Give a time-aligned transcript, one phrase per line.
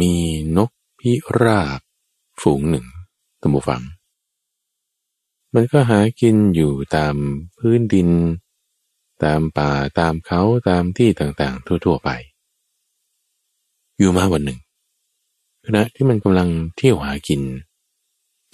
[0.00, 0.14] มี
[0.56, 1.80] นกพิราบ
[2.40, 2.86] ฝูงหนึ่ง
[3.40, 3.82] ตัมบูฟัง
[5.54, 7.14] มันก็หากินอยู่ตาม
[7.58, 8.10] พื้นดิน
[9.24, 12.10] ตามป่าตามเขาตามที่ต่างๆ ทั่ว ๆ ไป
[13.98, 14.60] อยู่มาวันหนึ่ง
[15.64, 17.42] ขณะที่มันกำลังเที่ยวหากิน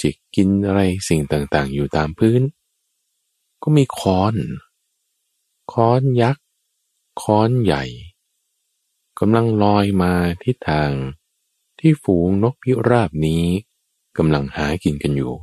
[0.00, 2.42] จิกกินอะไรสิ่งต่างๆ อยู่ตามพื้น
[3.62, 4.34] ก็มีค้อน
[5.72, 6.44] ค้อนยักษ์
[7.22, 7.84] ค้อนใหญ่
[9.18, 10.12] กำลังลอยมา
[10.42, 10.90] ทิศทาง
[11.82, 13.44] ที่ฝูงนกพิราบนี้
[14.18, 15.34] กำลังหากินกันอยู่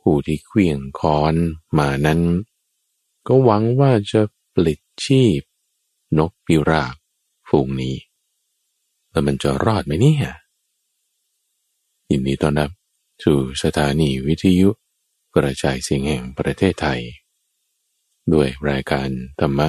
[0.00, 1.34] ผู้ที่เควียงคอน
[1.78, 2.20] มานั้น
[3.26, 4.20] ก็หวังว่าจะ
[4.54, 5.40] ปลิดชีพ
[6.18, 6.94] นกพิราบ
[7.48, 7.96] ฝูงนี้
[9.10, 10.24] แล้วมันจะรอดไหมเนี่ย
[12.10, 12.70] ยินดีต้อนรับ
[13.24, 14.68] สู่สถานีวิทยุ
[15.34, 17.00] กระจายเสียงแห่งประเทศไทย
[18.32, 19.08] ด้วยรายการ
[19.40, 19.60] ธรรม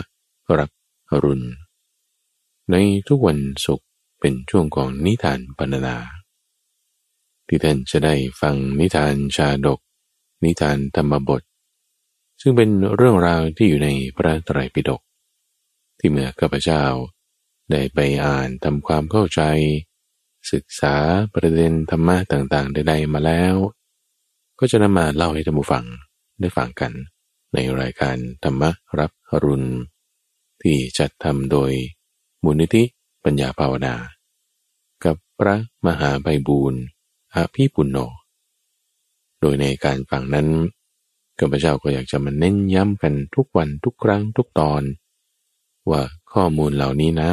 [0.59, 0.69] รับ
[1.09, 1.47] อรุณ
[2.71, 2.75] ใน
[3.07, 3.87] ทุกวันศุกร์
[4.19, 5.97] เป็นช่วงของนิทานปรรณนา
[7.47, 9.79] ที่ท่านจะได้ฟังนิทานชาดก
[10.43, 11.41] นิทานธรรมบท
[12.41, 15.01] ซึ่งเป็นเรื่องราวที่อยู่ในพระไตรปิฎก
[15.99, 16.83] ที่เมื่อข้าพเจ้า
[17.71, 19.41] ได้ไปอ่านทำความเข้าใจ
[20.51, 20.95] ศึกษา
[21.33, 23.55] ประเด็นธรรมะต่างๆใดๆมาแล้ว
[24.59, 25.85] ก็จะนำมาเล่าให้ท่านผู้ฟัง
[26.39, 26.91] ได้ฟังกัน
[27.53, 28.63] ในรายการธรรม
[28.99, 29.69] รับอรุณ
[30.61, 31.71] ที่จัดทำโดย
[32.43, 32.83] มูลนิธิ
[33.25, 33.95] ปัญญาภาวนา
[35.03, 36.81] กับพระมหาไพบูรณ์
[37.35, 37.97] อภีปุณโญ
[39.39, 40.47] โดยในการฟังนั้น
[41.39, 44.83] ข้าพเจ้าก็อยากจะมาเน้นย้ำกันทุกวันทุกครั้งทุกตอน
[45.89, 46.01] ว่า
[46.33, 47.31] ข้อมูลเหล่านี้นะ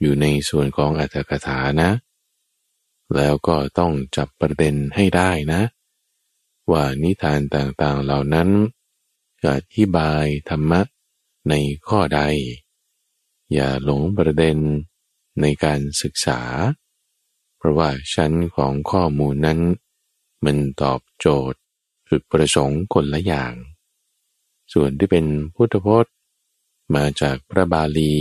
[0.00, 1.90] อยู่ในส่วนของอัตถกถานะ
[3.16, 5.62] แล้วก็ต้องจับประเด็นให้ได้นะ
[6.70, 8.48] ว่านิทานต่างๆเหล่านั้น
[9.46, 10.80] อธิบายธรรมะ
[11.48, 11.54] ใน
[11.88, 12.20] ข้อใด
[13.52, 14.58] อย่าหลงประเด็น
[15.40, 16.40] ในการศึกษา
[17.56, 19.60] เพราะว่าชั้นของข้อมูลนั้น
[20.44, 21.58] มันตอบโจทย์
[22.08, 23.54] จุดประสงค์คนละอย่าง
[24.72, 26.12] ส่วนที่เป็นพุทธพจน์
[26.94, 28.16] มาจากพระบาลี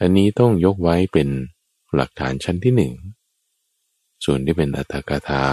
[0.00, 1.28] อันนี้ต้องยกไว้เป็น
[1.94, 2.94] หลักฐานชั้นที่หนึ่ง
[4.24, 5.44] ส่วนที่เป็นอัตถกถา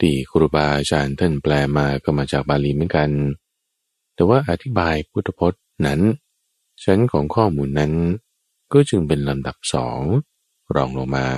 [0.00, 3.10] ที่ครูบาอาจารย์ท่านแปลมาก็มาจากบาลีเหมือนกัน
[4.14, 6.00] แต่ว่าอธิบายพุทธพจน์นั้น
[6.84, 7.92] ชั้นของข้อมูลนั้น
[8.72, 10.00] ก็จึงเป็นลำดับสอง
[10.74, 11.28] รองลงมา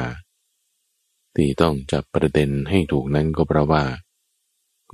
[1.35, 3.85] ที่ต้องจับประเด็นให้ถูกนั้นก็เพราะว่า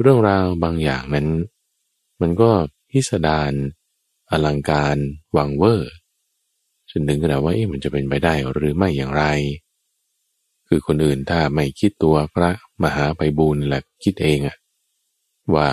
[0.00, 1.28] เรื่องราวบางอย่างนั้น
[2.20, 2.50] มันก็
[2.90, 3.52] พิสดาร
[4.30, 4.96] อลังการ
[5.36, 5.92] วังเวอร์
[6.90, 9.24] จนถึงขนาดว่ามันจะเป็นไปได้หรือไม่อย่างไร
[10.68, 12.50] คือคนอื่นถ้าไม่คิดตัวพระ
[12.82, 14.56] มหาไพบูลแหละคิดเองอะ
[15.54, 15.68] ว่า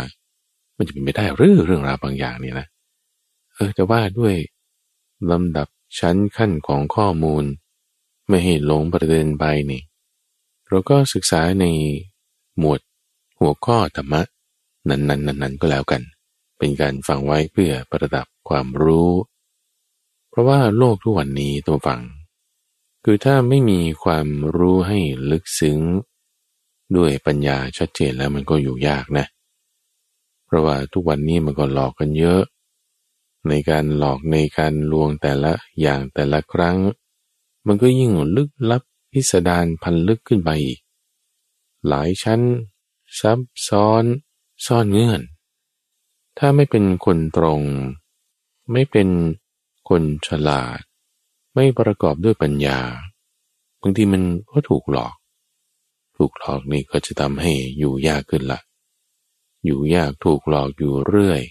[0.77, 2.67] มันจะเป็นไปได้หรือเรื่องราวบางอย่างเนี่ยนะ
[3.53, 4.35] เออแต่ว่าด้วย
[5.31, 5.67] ลำดับ
[5.99, 7.43] ชั้นขั้นของข้อมูล
[8.27, 9.81] ไม่ให้หลงประเด็นไปนี่
[10.67, 11.65] เราก็ศึกษาใน
[12.57, 12.79] หมวด
[13.39, 14.21] หัวข้อธรรมะ
[14.89, 16.01] นั้นๆนั้นๆก็แล้วกัน
[16.57, 19.11] เป็นการฟังไว้เพื่อประดับความรู้
[20.29, 22.01] เพราะว่าโลกทุกวันนี้ตัวฟัง
[23.03, 24.27] คือถ้าไม่มีความ
[24.57, 24.99] รู้ให้
[25.31, 25.79] ลึกซึ้ง
[26.97, 29.25] ด้วยปัญญาชัดเจนแล้วมันก็อยู่ยากนะ
[30.45, 32.41] เพราะว่าทุกวันนี้มันก็หลอกกันเยอะ
[33.47, 36.77] ในการหลอกในการลวงแต่ละอย่างแต่ละครั้ง
[37.65, 40.79] มันก็ยิ่งลึกลับพิสดารพันลึกขึ้นไปอีก
[41.87, 42.41] หลายชั้น
[43.19, 44.03] ซับซ้อน
[44.65, 45.21] ซ่อนเงื่อน
[46.37, 47.61] ถ้าไม่เป็นคนตรง
[48.71, 49.09] ไม่เป็น
[49.89, 50.79] คนฉลาด
[51.53, 52.79] ไม่ประกอบด้วยปัญญา
[53.81, 55.15] บางทีมันก็ถูกหลอก
[56.17, 58.59] ถูกหลอกนี่ก็จะทำให้อยู่ยากขึ้นละ
[59.65, 61.41] อยู่ยากถูกหลอกอยู่เรื่อย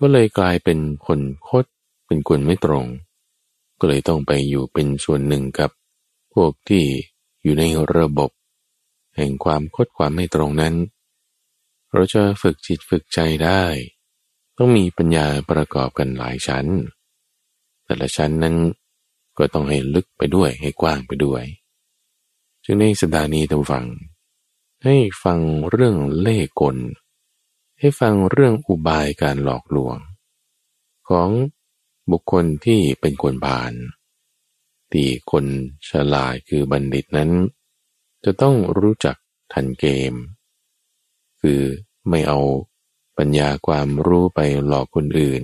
[0.00, 1.64] ก็เลยกลายเป็นคนคด
[2.06, 2.86] เป็นคนไม่ตรง
[3.78, 5.70] ก็เลยต้องไปอยู่เป็นส่วนหนึ่งกับ
[6.34, 6.84] พวกที่
[7.42, 7.64] อยู่ใน
[7.96, 8.30] ระบบ
[9.16, 10.74] แห่งความคดความไม่ตรงนั้น
[11.92, 13.62] เราจะฝึกจิตฝึกใจได้
[14.58, 16.66] ต้องมีปัญญาประกอบกันหลายชั้น
[17.84, 18.56] แต่ละชั้นนั้น
[19.38, 21.44] ก็ต้องให้ลึกไปด้วยให้กว้างไปด้วย
[22.64, 23.84] จึงในสัปดาห์นี้ท่านฟัง
[24.84, 25.38] ให้ฟัง
[25.70, 26.76] เรื่องเล่กล
[27.84, 29.96] ให้ฟังเรื่องอุบายการหลอกลวง
[31.08, 31.30] ของ
[32.10, 33.72] บุคคลที่เป็นคนบาน
[34.92, 35.44] ที่คน
[35.88, 37.30] ฉลาดคือบัณฑิตนั้น
[38.24, 39.16] จะต้องรู้จัก
[39.52, 40.14] ทันเกม
[41.40, 41.60] คือ
[42.08, 42.40] ไม่เอา
[43.18, 45.42] ปัญญาความรู้ไปหลอกคนอื่น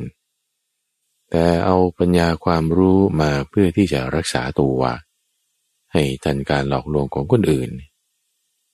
[1.30, 4.80] แต่เอาปัญญาความรู้มาเพื่อที่จะรักษาตัว
[5.92, 7.70] ให้ทันการหลอกลวงของคนอื่น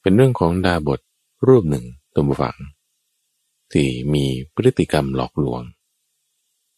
[0.01, 1.01] เป็นเรื่องของดาบท
[1.47, 1.85] รูปหนึ่ง
[2.17, 2.59] ตัวฝัง
[3.73, 4.25] ที่มี
[4.55, 5.63] พฤติกรรมหลอกลวง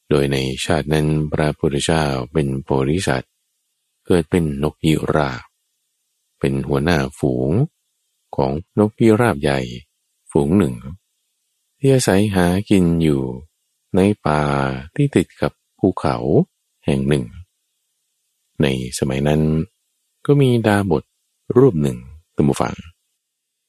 [0.09, 3.33] โดยในชาตินั้นพระพุทธเจ้าเป็นโพธิสัตว์
[4.07, 5.31] เกิดเป็นนกยิรา
[6.39, 7.51] เป็นหัวหน้าฝูง
[8.37, 9.61] ของนกพิราบใหญ่
[10.31, 10.75] ฝูงหนึ่ง
[11.79, 13.23] ที่อาศัยหากินอยู่
[13.97, 14.43] ในป่า
[14.95, 16.17] ที่ติดกับภูเขา
[16.85, 17.25] แห่งหนึ่ง
[18.63, 18.67] ใน
[18.99, 19.43] สมัยนั้น
[20.27, 21.05] ก็มีดาบท
[21.57, 21.99] รูปหนึ่ง
[22.37, 22.75] ตัมฟัง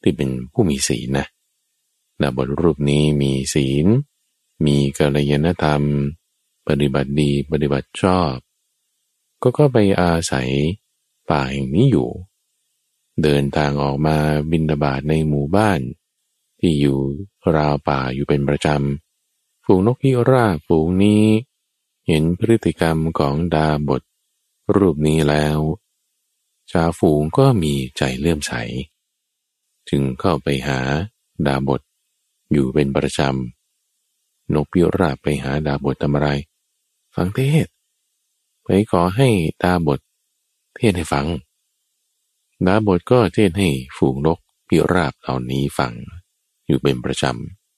[0.01, 1.27] ที่เป็นผู้มีศีลนะ
[2.21, 3.85] ดาบทรูปนี้มีศีล
[4.65, 5.83] มีกัลยาณธรรม
[6.67, 8.35] ปฏิบัติดีปฏิบัติชอบ
[9.41, 10.49] ก็ก็ไปอาศัย
[11.29, 12.09] ป่าแห่งนี้อยู่
[13.23, 14.17] เดินทางออกมา
[14.51, 15.79] บินบาตในหมู่บ้าน
[16.59, 16.99] ที่อยู่
[17.55, 21.25] ราวป่าอยู่เป็นประจำ ฝูงนกพิราบฝูงนี้
[22.07, 24.01] เห็นพฤติกรรมของดาบท
[24.75, 25.57] รูปนี้แล้ว
[26.71, 28.53] ชาวฝูงก็มีใจเลื่อมใส
[29.89, 30.79] จึงเข้าไปหา
[31.47, 31.81] ดาบท
[32.51, 36.29] อยู่เป็นประจำนกพิราบไปหาดาบททำอะไร
[37.15, 37.67] ฟังเทศ
[38.63, 39.29] ไปขอให้
[39.63, 39.99] ดาบท
[40.75, 41.27] เทศให้ฟัง
[42.65, 45.93] ดาบทก็เทศให้ฝูงนกพิราบเหล่านี้ฟัง
[46.65, 47.23] อยู่เป็นประจ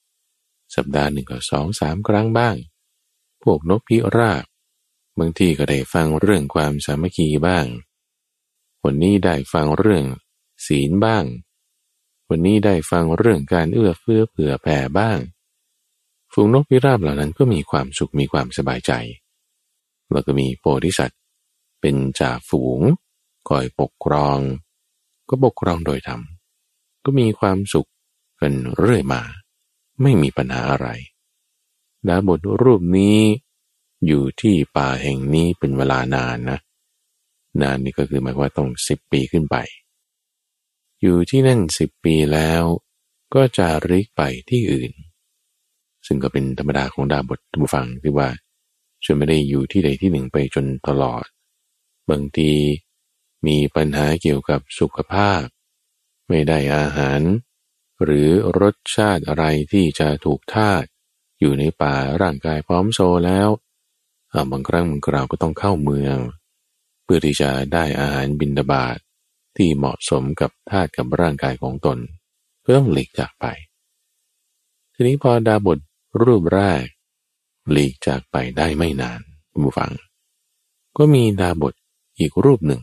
[0.09, 2.55] ำสัปดาห์หนึ่งก็สองสามครั้งบ้าง
[3.43, 4.43] พวกนกพิราบ
[5.19, 7.65] บางทีก็ได้ฟังเรื่องความสามัคคีบ้าง
[8.83, 10.05] วันนี้ได้ฟังเรื่อง
[10.65, 11.23] ศีลบ้าง
[12.33, 15.19] วันนี้ได้ฟังเรื่องการเอื้อเฟื้อเผื่อแผ่บ้าง
[16.33, 18.91] ฝูงนกพิราบเหล่านั้นก็มีความสุขมีความสบายใจ
[20.11, 21.19] แล้วก็มีโพธิสัตว์
[21.81, 22.81] เป็นจ่าฝูง
[23.49, 24.39] คอยปกครอง
[25.29, 26.21] ก็ปกครองโดยธรรม
[27.05, 27.89] ก็มีความสุข
[28.41, 29.21] กันเรื่อยมา
[30.01, 30.87] ไม่มีปัญหาอะไร
[32.07, 33.19] ดาบทรูปนี้
[34.05, 36.59] อยู่ที่ป่าแห่งนี้เป็นเวลานานนะ
[37.61, 39.57] นานนี่ก็คือหมายว่าต้องสิบปีขึ้นไป
[41.01, 42.63] อยู่ที่นั่นสิบปีแล้ว
[43.35, 44.91] ก็จะริกไปที่อื่น
[46.07, 48.29] ซึ่งก็เป็นธรรมดาของดาบททุฟังที่ว่า
[49.03, 51.25] ชนไม่ได้อยู่ที่ใดที่หนึ่งไปจนตลอด
[52.09, 52.51] บางที
[53.47, 55.43] มีปัญหาเกี่ยวกับสุขภาพ
[56.27, 57.21] ไม่ได้อาหาร
[58.03, 60.83] หรือรสชาติอะไรที่จะถูกทาต
[61.39, 63.49] อยู่ในป่าร่างกายพร้อมโซแล้ว
[64.51, 66.17] บางครั้งบางคราวก็ต้องเข้าเมือง
[67.03, 68.97] เพื่อที่จะได้อาหารบินดาบาต
[69.55, 71.97] ที่เหมาะสมกับธาตุกับร่างกายของตน
[72.63, 73.45] ก็ต้องหลีกจากไป
[74.93, 75.79] ทีนี้พอดาบท
[76.23, 76.83] รูปแรก
[77.71, 79.21] หลีกจากไปได้ไม่นาน
[79.51, 79.91] ผู้ฟัง
[80.97, 81.73] ก็มีดาบท
[82.19, 82.81] อีกรูปหนึ่ง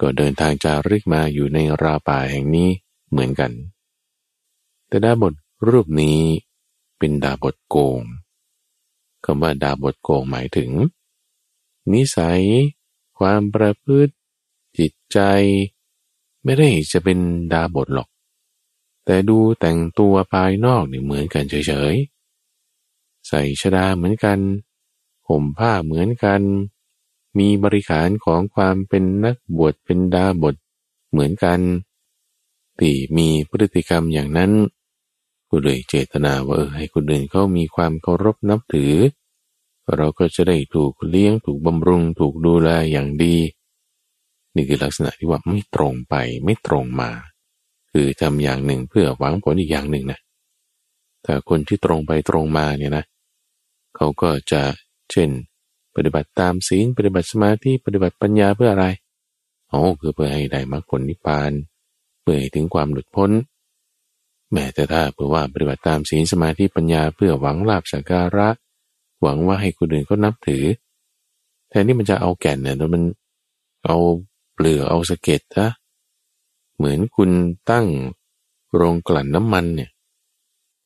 [0.00, 2.68] ก็เดินทางจาริกมาอยู่ในราป่าแห่งนี้
[3.10, 3.52] เหมือนกัน
[4.88, 5.34] แต่ดาบท
[5.68, 6.20] รูปนี้
[6.98, 8.00] เป็นดาบทโกง
[9.24, 10.70] คำว่าดาบทโกงหมายถึง
[11.92, 12.42] นิสัย
[13.18, 14.15] ความประพฤติจิต
[15.12, 15.20] ใจ
[16.44, 17.18] ไม่ได้จะเป็น
[17.52, 18.08] ดาบทหรอก
[19.04, 24.38] แต่ดูแต่งตัวภายนอกเนี่ยเหมือนกันเฉยๆ ใส่ชดาเหมือนกัน
[25.28, 26.42] ห่มผ้าเหมือนกัน
[27.38, 30.54] มีบริขารของความเป็นนักบวชเป็นดาบท
[31.10, 31.60] เหมือนกัน
[32.80, 34.52] ตีมีพฤติกรรมอย่างนั้น
[35.48, 38.94] กูเลยเจตนาว่าเออให้คนอื่นเขามีความเคารพนับถือ
[39.94, 43.36] เราก็จะได้ถูกเลี้ยงถูกบำรุงถูกดูแลอย่างดี
[44.56, 46.14] นี่คือลักษณะที่ว่าไม่ตรงไป
[46.44, 47.10] ไม่ตรงมา
[47.92, 50.18] คือทำอย่างหนึ่งเพื่อหวังผลอีกอย่างหนึ่งนะ
[51.22, 53.04] แต่คนที่ตรงไปตรงมาเนี่ยนะ
[53.96, 54.62] เขาก็จะ
[55.12, 55.30] เช่น
[55.96, 58.86] ปฏิบัติตามศีลปฏิบัติสมาธิปฏิบัติปัญญาเพื่ออะไร
[59.68, 61.52] โอ้คือเพื่อให้ได้มรรคผลนิพพาน
[62.20, 63.30] เพื่อให้ถึงความหลุดพ้น
[64.52, 68.48] แม้แต่ถ้าเพื่อว่าปฏิบัติตามศีลสมาธิปัญญาเพื่อหวังลาบสักการะ
[69.22, 70.64] หวังว่าให้คนอื่นเขานับถือ
[71.68, 73.02] แทนที่มันจะเอาแก่นเนี่ยมัน
[73.84, 73.96] เอา
[74.56, 75.68] เปลือกเอาสะเก็ดนะ
[76.76, 77.30] เหมือนคุณ
[77.70, 77.86] ตั้ง
[78.74, 79.90] โรงกลั่นน้ำมันเนี่ย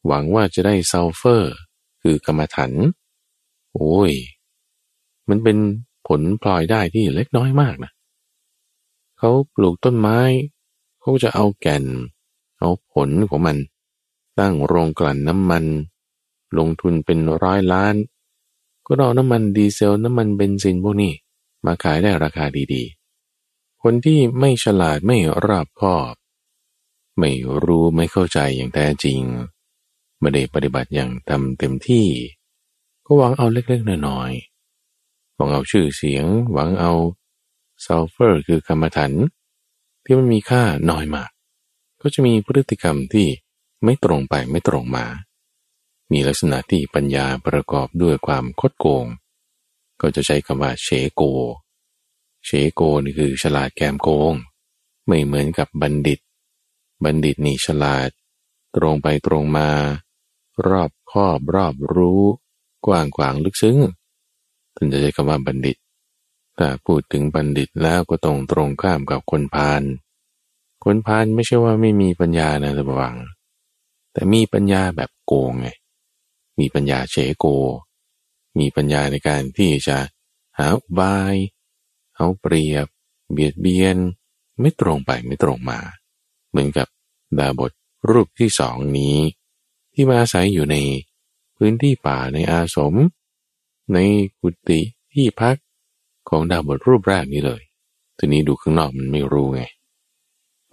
[0.07, 1.55] หวังว่าจะได้ซัลเฟอร์
[2.03, 2.73] คือกรรมฐาน
[3.75, 4.13] โอ้ย
[5.29, 5.57] มันเป็น
[6.07, 7.91] ผลพลอยได้ที่เล็กน้อยมากนะ
[9.19, 10.19] เขาปลูกต้นไม้
[11.01, 11.85] เขาจะเอาแก่น
[12.59, 13.57] เอาผลของมัน
[14.39, 15.65] ตั้งโรงกลั่นน้ำมัน
[16.59, 17.95] ลงทุนเป็นร้อยล้าน
[18.87, 21.13] ก็เอาน้ำมันดีเซลน้ำมันเบนซินพวกนี้
[21.65, 23.00] มาขายได้ราคาดีๆ
[23.83, 26.15] คนที่ไม่ฉลาดไม่รอบคอบ
[27.19, 27.31] ไม่
[27.65, 29.21] รู้ไม่เข้าใจอย่างแท้จริง
[30.21, 32.07] ไม่ได้ปฏิบัติอย่างทำเต็มที่
[33.05, 36.93] ก็หวังเอาเล็กๆน้อยๆหวังเอาชื่อเสียง หวังเอา
[37.85, 39.13] ซัลเฟอร์คือกรรมฐาน
[40.05, 41.31] ที่มันมีค่าน้อยมาก
[42.01, 43.29] ก็จะมีพฤติกรรมที่
[43.85, 45.07] ไม่ตรงไปไม่ตรงมา
[46.13, 49.07] มีลักษณะที่ปัญญาประกอบด้วยความคดโกง
[50.01, 51.23] ก็จะใช้คำว่าเฉโก
[52.45, 54.35] เฉโกนี่คือฉลาดแกมโกง
[55.07, 56.21] ไม่เหมือนกับบัณฑิต
[57.05, 58.11] บัณฑิตนี่ฉลาด
[58.77, 59.71] ตรงไปตรงมา
[60.67, 62.23] รอบครอบรอบรู้
[62.87, 63.79] กว้างขวางลึกซึ้ง
[64.75, 65.77] ท่านจะใช้คำว่าบัณฑิต
[66.57, 69.83] แต่พูดถึงบัณฑิตแล้วก็ตรงตรงข้ามกับคนพาล
[70.85, 73.17] คนพาลไม่ใช่ว่าไม่มีปัญญานะระวัง
[74.13, 75.69] แต่มีปัญญาแบบโกงไง
[76.59, 77.47] มีปัญญาเฉโก
[78.59, 79.99] มีปัญญาในการที่จะ
[80.59, 81.37] หาอุบาย
[82.21, 82.87] เอาเปรียบ
[83.33, 83.97] เบียดเบียน
[84.61, 85.81] ไม่ตรงไปไม่ตรงมา
[86.51, 86.89] เหมือนกับ
[87.39, 87.73] ดาบท
[88.11, 89.19] รูปที่สองนี้
[89.93, 90.77] ที่มาอาศัยอยู่ใน
[91.57, 92.95] พื้นที่ป่าในอาสม
[93.93, 93.99] ใน
[94.41, 94.81] กุฏิ
[95.13, 95.57] ที่พัก
[96.29, 97.63] ของดาบทรูปแรกนี้เลย
[98.19, 99.63] ทีนี้ดูข้างนอกมันไม่รู้ไง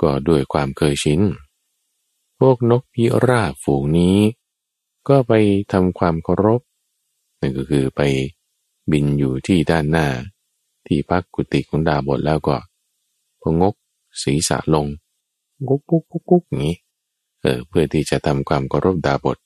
[0.02, 1.22] ก็ด้วยความเคยชิน
[2.40, 4.18] พวกนกพิราบฝูงนี้
[5.10, 5.34] ก็ไป
[5.72, 6.62] ทำความเคารพ
[7.40, 8.02] นั่นก็คือไป
[8.92, 10.08] บินอยู่ที่ด้านหน้า
[10.88, 12.56] ที่พักกุฏิของดาบทแล้วก็
[13.42, 13.74] พงก
[14.22, 14.86] ศีรษะลง
[15.70, 16.78] กุ๊กกุ๊กกุ๊กกุ๊กอย่างนี้
[17.42, 19.38] เออเพื่อที่จะทำความเคารพดาบท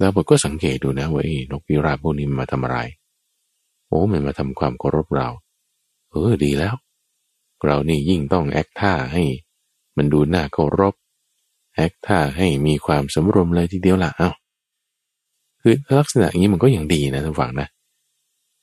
[0.00, 2.78] ดาบทก็สังเกตดูนะว่าไอ้นกพิราบพวกนี้มาทำอะไร
[3.86, 5.28] โอ้มันมาทำความเคารพเรา
[6.10, 6.74] เออดีแล้ว
[7.64, 9.24] เรานี่ยิ่งต้องแอคท่าให้
[9.96, 10.94] มันดูน่าเคารพ
[11.74, 14.30] แอคท่าให้มีความสมรวมเลยทีเดียวละเอา้า
[15.62, 17.68] คือลักษณะอย่างนี้มันก็ยังดีนะท่านฟังนะ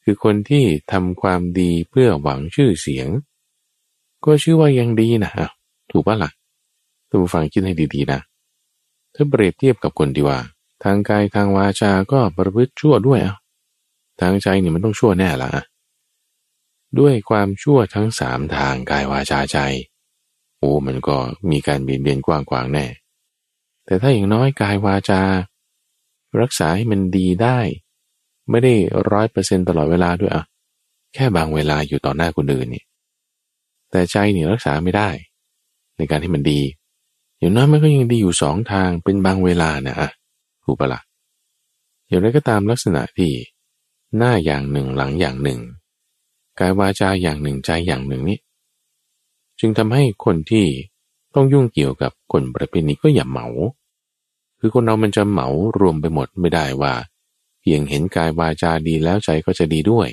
[0.03, 3.07] คือคนที่ทำความดีเพื่อหวังชื่อเสียง
[4.25, 5.31] ก็ชื่อว่ายังดีนะ
[5.91, 6.31] ถูกปะละ่ะ
[7.09, 8.19] ท่านฟังคิดให้ดีๆนะ
[9.15, 10.39] ถ้าเปรียบเทียบกับคนที่ว่า
[10.83, 13.35] ทางกายทางวาจาก็ประพฤติชั่วด้วยอะ
[14.21, 15.49] ทางใจนี่มันต้องชั่วแน่ละ
[16.99, 19.57] ด้วยความชั่วทั้งสามทางกายวาจาใจ
[20.57, 21.17] โอ้มันก็
[21.51, 22.85] มีการเบียดเบียนกว้างกวางแน่
[23.85, 25.21] แต่ถ้าอย่างน้อยกายวาจา
[26.41, 27.59] รักษาให้มันดีได้
[28.49, 28.73] ไม่ได้
[29.11, 30.43] ร้อยเปอร์เซ็นตลอดเวลาด้วยอะ
[31.13, 32.83] แค่บางเวลาอยู่ต่อหน้าคนอื่นนี่
[33.91, 35.09] แต่ใจนี่รักษาไม่ได้
[35.97, 36.61] ในการให้มันดี
[37.39, 40.09] อย่างน้อยมันก็ยังดีอยู่สองทางเป็นบางเวลานะอะ
[40.63, 41.01] ถูกปะละ่ะ
[42.07, 43.31] อย่างไรก็ตามลักษณะที่
[44.17, 45.59] หน้าอย่างหนึ่งหลังอย่างหนึ่ง
[46.59, 48.39] กายวาจาอย่างหนึ่งใจอย่างหนึ่งนี่
[49.59, 50.65] จึงทำให้คนที่
[51.35, 53.47] ต้องยุ่งเกี่ยวกับคนประเภทนี้ก็อย่าเหมา
[54.59, 55.47] คือคนเรามันจะเหมา
[55.79, 56.93] รวมไปหมดไม่ได้ว่า
[57.63, 60.09] เพียงเห็นกายวาจาดีแล้วใจก็จะดีด้วย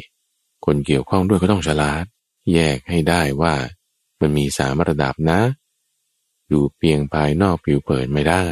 [0.64, 2.04] คนเกี่ยวข้องด้วยก็ต้องฉลาด
[2.52, 3.54] แยกให้ได้ว่า
[4.20, 5.40] มันมีสามระดับนะ
[6.48, 8.44] อยู่เพียงภายนอกผิวเผินไม่ได้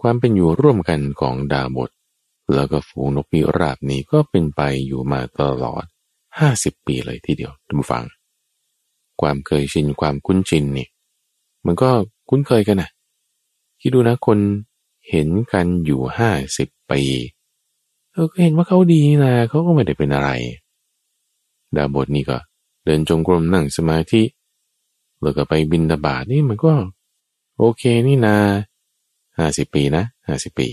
[0.00, 1.90] ความเป็นอยู่ร่วมกันของดาบท
[2.54, 5.84] แล้วก็ฝูงนกพิราบนี้ก็เป็นไปอยู่มาตลอด
[6.38, 8.04] ห้าสิบปีเลยทีเดียวท่านผู้ฟัง
[9.20, 10.88] ความเคยชินความคุ้นชินนี่
[11.66, 11.90] มันก็
[12.28, 12.90] คุ้นเคยกันนะ
[13.80, 14.38] คิดดูนะคน
[15.08, 17.02] เห็นกันอยู่ห้าสิบปี
[18.12, 20.30] เออก็เห็นว่าเขาดีนะเขาก็ไม่ได้เป็นอะไร
[21.76, 22.38] ดาบทนี่ก็
[22.84, 24.22] เดินจงกรมนั่งสมาธิ
[25.22, 26.72] แล้วก็ไปบินตบาทนี่มันก็
[27.58, 28.36] โอเคนี่นา
[29.38, 30.68] ห้าสิบปีนะห้าสิบปี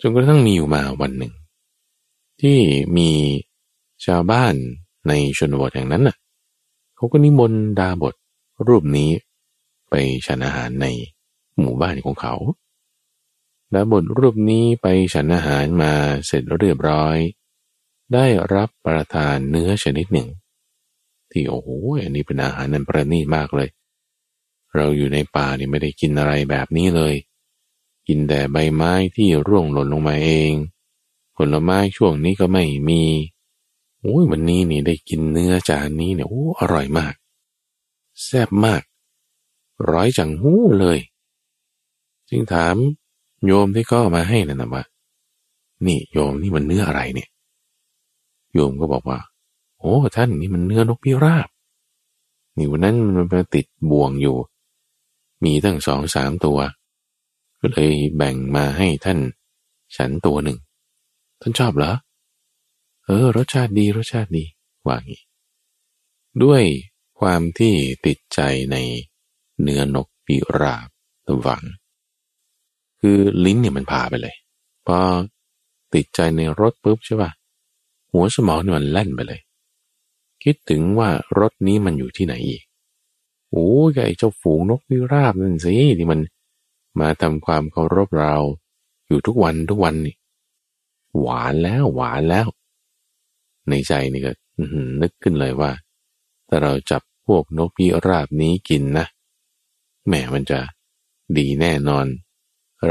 [0.00, 1.32] จนกระทั่งมีอยู่มาวันหนึ่ง
[2.40, 2.58] ที่
[2.96, 3.10] มี
[4.06, 4.54] ชาวบ้าน
[5.08, 6.16] ในชนบทแห่งนั้นน่ะ
[6.96, 8.14] เขาก็นิมนต์ดาบท
[8.68, 9.10] รูปนี้
[9.90, 9.94] ไป
[10.26, 10.86] ฉันอาหารใน
[11.58, 12.34] หมู่บ้านของเขา
[13.74, 15.92] ดาบทรูปนี้ไปฉันอาหารมา
[16.26, 17.16] เสร็จเรียบร้อย
[18.14, 20.28] ได้รับประทานเนื้อชนิดหนึ่ง
[21.30, 21.68] ที่โอ้โห
[22.02, 23.70] อันนี้เป็นอาหารนันประณีตมากเลย
[24.74, 27.14] เราอยู่ในป่านี่ไม่ได้กินอะไรแบบนี้เลย
[28.08, 30.52] กินแต่ใบไม้ที่ร่วงหล่นลงมาเอง
[31.36, 33.02] ผลไม้ช่วงนี้ก็ไม่มี
[34.00, 37.14] โอ้ยวันนี้นี่ได้กินเนื้อจานนี้เนี่ยโอ้อร่อยมาก
[38.22, 38.82] แซ่บมาก
[39.90, 40.98] ร้อยจังหู้เลย
[42.28, 42.76] จึงถาม
[43.46, 44.84] โยมที่ก็มาให้นั่นนะว่า
[45.86, 47.28] นี่โยมนี่มันเนื้ออะไรเนี่ย
[48.54, 49.18] โยมก็บอกว่า
[49.78, 51.48] โอ้ท่านนี่มันเนื้อนกพิราบ
[52.56, 54.36] นี่วันนั้นมันไปติดบ่วงอยู่
[55.44, 56.58] มีตั้งสองสามตัว
[57.60, 59.18] ก็เลยแบ่งมาให้ท่าน
[59.96, 60.58] ฉันตัวหนึ่ง
[61.40, 61.92] ท่านชอบเหรอ
[63.04, 64.44] เออ รสชาติดีรสชาติดี
[64.86, 65.22] ว่างี้
[66.42, 66.62] ด้วย
[67.20, 67.74] ความที่
[68.06, 68.40] ติดใจ
[68.72, 68.76] ใน
[69.62, 70.88] เนื้อนกปีราบ
[71.26, 71.62] ตะวัง
[73.06, 74.34] คือลิ้นเนี่ยมันพาไปเลย
[74.86, 74.98] พอ
[75.94, 77.30] ติดใจในรถปุ๊บใช่ป่ะ
[78.12, 79.40] หัวสมองเนี่ยมันแล่นไปเลย
[80.42, 81.08] คิดถึงว่า
[81.38, 82.62] รถนี้มันอยู่ที่ไหนอีก
[83.50, 86.20] โอ้ยไอ้เจ้าฝูงนกพิราบนั่นสิที่มัน
[87.00, 88.34] มาทำความเคารพเรา
[89.06, 90.14] อยู่ทุกวันทุกวันนี่
[91.20, 92.46] หวานแล้วหวานแล้ว
[93.68, 94.32] ในใจนี่ก็
[95.02, 95.70] นึกขึ้นเลยว่า
[96.48, 99.06] ถ้าเราจับพวกนกพิราบนี้กินนะ
[100.06, 100.58] แหมมันจะ
[101.38, 102.06] ดีแน่นอน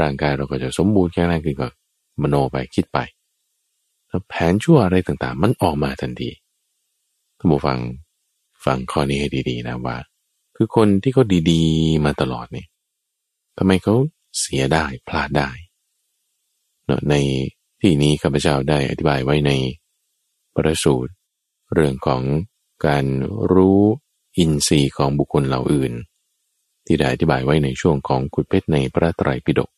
[0.02, 1.68] ร่างกายเราก็จะสมบูรณ์แข็งแรงขึ้นก็
[2.22, 2.98] มโนไปคิดไป
[4.08, 6.30] แล้วแผนชั่วอะไรต่างๆ มันออกมาทันที
[7.38, 7.78] ท่านผู้ฟัง
[8.64, 9.96] ฟังข้อนี้ให้ดีๆนะว่า
[10.56, 12.68] คือคนที่เขาดีๆ มาตลอดเนี่ย
[13.58, 13.94] ทำไมเขา
[14.38, 15.50] เสียได้พลาดได้
[16.86, 17.14] เนาะใน
[17.80, 19.52] ที่นี้ข้าพเจ้าได้อธิบายไว้ใน
[20.54, 21.12] ประสูตร
[21.74, 22.22] เรื่องของ
[22.86, 23.04] การ
[23.52, 23.82] รู้
[24.38, 25.92] อินทรีย์ของบุคคลเหล่าอื่น
[26.86, 29.70] ที่ได้อธิบายไว้ในช่วงของขุดเพชรในพระไตรปิฎก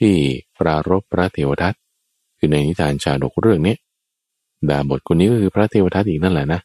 [0.00, 0.16] ที่
[0.58, 1.74] ปรารบพระเทวทัต
[2.38, 3.76] คือในนิทานชาดกเรื่องนี้
[4.68, 6.60] ดาบทคนนี้ก็คือพระเทวทัตอีกนั่นแหละนะ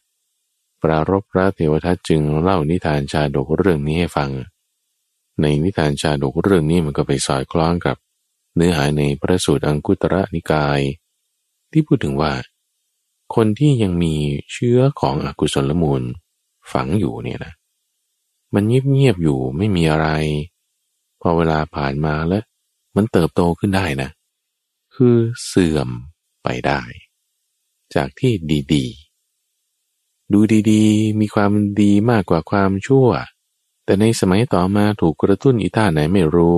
[0.84, 4.30] ปรารบพระเทวทัตจึงเล่านิทานชาดกเรื่องนี้ให้ฟัง
[5.42, 7.98] ในนิทานชาดกเรื่องนี้มันก็ไปสอดคล้องกับ
[8.56, 10.80] เนื้อหาในพระสูตรอังคุตระนิกาย
[11.72, 12.32] ที่พูดถึงว่า
[13.36, 14.16] คนที่ยังมี
[14.52, 16.02] เชื้อของอกุศลมูล
[16.72, 17.54] ฝังอยู่เนี่ยนะ
[18.54, 20.08] มันเงียบๆอยู่ไม่มีอะไร
[21.22, 22.44] พอเวลาผ่านมาแล้ว
[22.96, 24.10] มันเติบโตขึ้นได้นะ
[24.96, 25.90] คือเสื่อม
[26.44, 26.82] ไปได้
[27.96, 28.34] จากที่
[28.74, 28.86] ดี
[29.60, 30.40] ๆ ดู
[30.72, 33.08] ดีๆ มีความดีมากกว่าความชั่ว
[33.86, 36.56] แต่ในสมัยต่อมาถูกกระตุ้นอีท่าไหนไม่รู้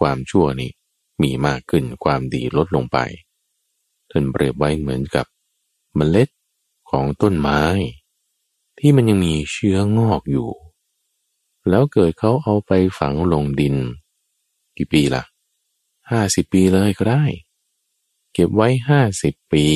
[0.00, 0.70] ความชั่วนี้
[1.22, 2.98] มีมากขึ้นความดีลดลงไป
[4.10, 5.26] ท่านเปรียบไว้เหมือนกับ
[5.96, 6.28] เมล็ด
[6.90, 7.62] ของต้นไม้
[8.78, 10.50] ที่มันยังมีเชื้องอกอยู่
[11.68, 13.76] แล้วเกิดเขาเอาไปฝังลงดิน
[14.76, 15.24] กี่ปีละ่ะ
[16.10, 17.24] ห้าสิบปีเลยก็ได้
[18.32, 19.66] เก็บไว้ห้าสิบปี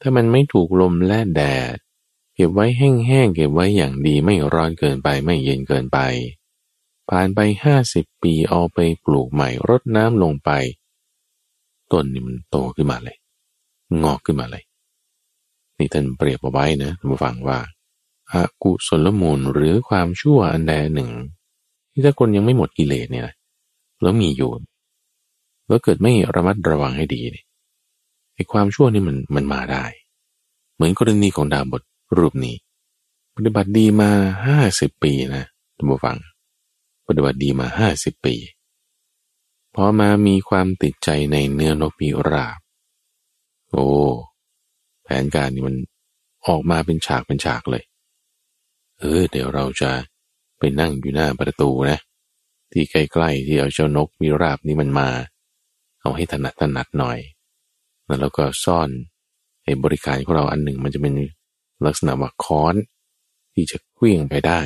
[0.00, 1.42] ถ้ามันไม่ถูกลมและแด
[1.74, 1.76] ด
[2.34, 5.98] เก็บไว้แห้งๆเก็บไว้อย่างดีไม่ร้อนเกินไปไม่เย็นเกินไป
[7.08, 10.50] ผ่านไปห้าสิบปีเอาไปปลูกใหม่รดน้ำลงไป
[11.92, 13.16] ต้นนี่มันโตขึ้นมาเลย
[14.02, 14.64] งอกขึ้นมาเลย
[15.78, 17.58] นี่ท่านเปรียบเอาไว้นะท่านผู้ฟังว่า
[18.32, 21.10] อากุศลมูลหรือความชั่วอันใดหนึ่ง
[21.92, 23.24] ที่ถ้าคนยังไม่หมดกิเลสเนี่ย
[24.02, 24.50] แล้วมีอยู่
[25.66, 27.44] แล้วเกิดไม่ระมัดระวังให้ดีเนี่ย
[28.34, 29.84] ไอ้ความชั่วนี่มันมันมาได้
[30.74, 31.82] เหมือนกรณีของดาวบท
[32.18, 32.56] รูปนี้
[33.34, 34.10] ปฏิบัติดีมา
[34.46, 35.44] ห้าสิบปีนะ
[35.76, 36.16] ท่านผู้ฟัง
[37.06, 38.34] ปฏิบัติดีมาห้าสิบปี
[39.74, 42.58] พอมามีความติดใจในเนื้อนกปีราบ
[43.70, 43.86] โอ้
[45.02, 45.76] แผนการนี่มัน
[46.46, 47.84] ออกมาเป็นฉากเป็นฉากเลย
[48.98, 49.90] เออ เดี๋ยวเราจะ
[50.58, 51.98] ไปนั่งอยู่หน้าประตูนะ
[52.72, 55.08] ที่ใกล้ๆที่เอาเจ้านกมีราบนี้มันมา
[56.06, 57.18] เอาให้ถนัดถนัดหน่อย
[58.06, 58.90] แล้วเราก็ซ่อน
[59.64, 61.14] ไอ้บริการของเราอันหนึ่งมันจะเป็น
[61.84, 62.74] ลักษณะว่าค้อน
[63.54, 64.60] ที่จะเคลื่องไปได้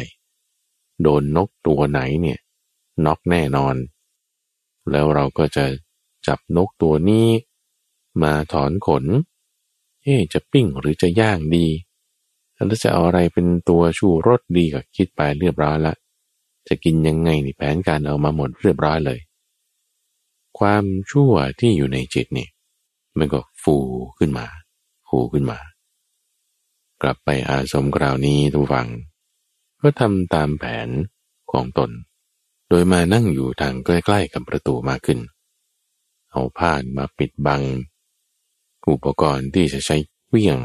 [1.02, 2.38] โดนนกตัวไหนเนี่ย
[3.04, 3.76] น็อกแน่นอน
[4.90, 5.64] แล้วเราก็จะ
[6.26, 7.28] จับนกตัวนี้
[8.22, 9.04] มาถอนขน
[10.02, 11.66] เอ๊จะปิ้งหรือจะย่างดี
[12.54, 15.94] แล้วจะเอาอะไรเป็นตัวชูรสดีก็คิดไปเรียบร้อยละ
[16.68, 19.20] จะกินยังไงนี่แผนการเอามาหมดเรียบร้อยเลย
[20.58, 22.48] ความชั่วที่อยู่ในจิตนี่
[23.18, 23.76] มันก็ฟู
[24.18, 24.46] ขึ้นมา
[25.08, 25.58] ฟูขึ้นมา
[27.02, 28.88] กลับไปอาสมคราวนี้ทุกฝัง
[29.80, 30.88] ก็ทำตามแผน
[31.52, 31.90] ของตน
[32.68, 35.20] โดยมานั่งอยู่ทางใกล้ๆกับประตูมากขึ้น
[36.30, 37.62] เอาผ้ามาปิดบัง
[38.88, 39.96] อุปกรณ์ที่จะใช้
[40.28, 40.58] เวี่ยง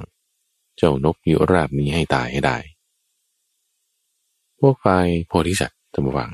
[0.77, 2.57] เจ้านกยุราบนี้ให้ตายให้ได้
[4.59, 4.87] พวกไฟ
[5.27, 6.31] โพธิสัตว์ตำวัง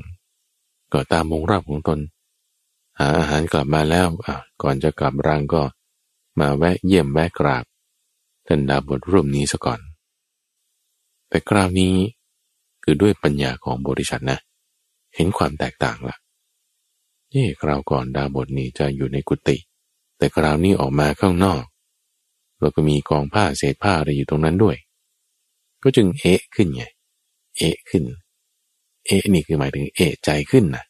[0.93, 4.07] ก็ตามมงราบของตนาอาหารกลับมาแล้ว
[4.61, 5.63] ก่อนจะกลับรังก็
[6.39, 7.65] มาแวะเยี่ยมแวะกราบ
[8.47, 9.79] ท่านดาบทรูปนี้ซะก่อน
[11.29, 11.93] แต่คราวนี้
[12.83, 14.39] คือด้วยปัญญาของบริษัทนะ
[15.15, 16.17] เห็นความแตกต่างละ
[17.33, 19.57] นี่คราวก่อนดาบทนี้จะอยู่ในกุฏิ
[20.17, 21.63] แต่คราวนี้ออกมาข้างนอก
[22.59, 24.77] แล้วก็มีกองผ้าเศษผ้าอะไรอยู่ตรงนั้นด้วย
[25.83, 26.83] ก็จึงเอะขึ้นไง
[27.57, 28.03] เอะขึ้น
[29.05, 30.83] เอะนี่คือหมายถึงเอะใจขึ้นนะ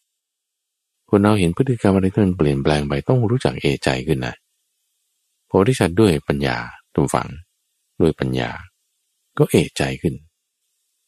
[1.14, 4.36] คนเราเห็นพฤติกรรมอะไรที่มันเปลี่ยนแปลงไปต้องรู้จักเอใจขึ้นนะ
[5.48, 6.58] โพธิสัตว์ด้วยปัญญา
[6.94, 7.28] ตุ่มฝัง
[8.02, 8.50] ด้วยปัญญา
[9.38, 10.16] ก็เอใจขึ้น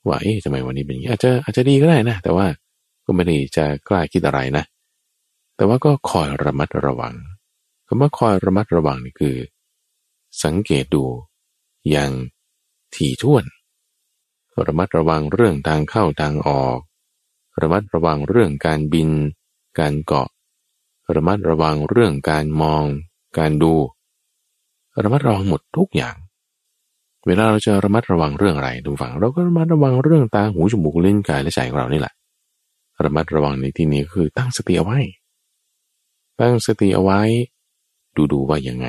[0.07, 2.45] ว่าเอ๊ะทำไมวันนี้เป็นอย่างนี้อาจจะอาจจะดีก็ได้นะ แต่ว่า
[3.05, 4.63] ก็ไม่ได้จะกล้าคิดอะไรนะ
[5.55, 7.13] แต่ว่าก็คอยระมัดระวัง
[7.87, 9.35] คำว่าคอยระมัดระวังนี่คือ
[10.43, 11.03] สังเกตดู
[11.89, 12.11] อย่าง
[12.95, 13.45] ถี่ถ้วน
[14.67, 16.79] ระมัดระวังเรื่องทางเข้าทางออก
[17.61, 19.09] ระมัดระวังเรื่องการบิน
[19.79, 20.27] การเกาะ
[21.15, 22.85] ระมัดระวังเรื่องการมอง
[23.37, 23.73] การดู
[25.03, 26.15] ระมัดระวังหมดทุกอย่าง
[27.27, 32.13] เวลาเราจะระมัดระวังเรื่องอะไรดูฝัง เราก็ระมัดระวังเรื่องตาหูจมูกลิ้นกายและใจของเรานี่แหละ
[33.03, 34.99] ระมัดระวังในที่นี้คือตั้งสติเอาไว้
[36.39, 37.21] ตั้งสติเอาไว้
[38.15, 38.87] ดูดูว่ายังไง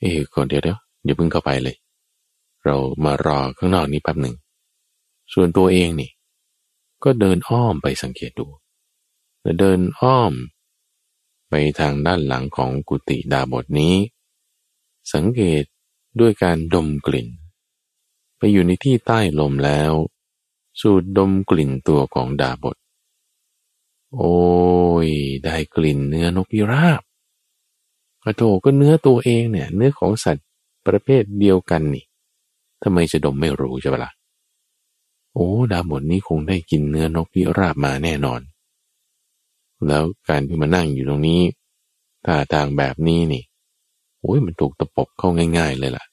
[0.00, 1.76] เอ้ก่อนเดี๋ยวเดี๋ยวอย่าเพิ่งเข้าไปเลย
[2.64, 4.34] เรามารอข้างนอกนี้แป๊บหนึ่ง
[5.32, 6.10] ส่วนตัวเองนี่
[7.04, 8.46] ก็เดินอ้อมไปสังเกตดู
[9.58, 10.32] เดินอ้อม
[11.48, 13.94] ไปทางด้านหลังของกุฏิดาบทนี้
[15.12, 15.64] สังเกต
[16.20, 17.28] ด้วยการดมกลิ่น
[18.38, 19.92] ไปอยู่ในที่ใต้ลมแล้ว
[20.80, 22.76] สูดดมกลิ่นตัวของดาบท
[24.16, 24.36] โอ้
[25.06, 25.08] ย
[25.44, 27.02] ได้กลิ่นเนื้อนกพิราบ
[28.22, 30.46] กระโถก็เนื้อตัวเองเนี่ย เนื้อของสัตว์
[30.86, 32.04] ประเภทเดียวกันนี่
[32.82, 34.12] ทำไมจะดมไม่รู้ใช่ปะละ่ะ
[35.34, 38.40] โอ้ ดาบทนี้คงได้กินเนื้อนกพิราบมาแน่นอน
[39.88, 41.42] แล้วการที่มานั่งอยู่ตรงนี้
[42.26, 43.42] ท่าทางแบบนี้นี่
[44.20, 46.04] โอ้ยมันถูกตะปบเข้าง่าย ๆ เลยล่ะ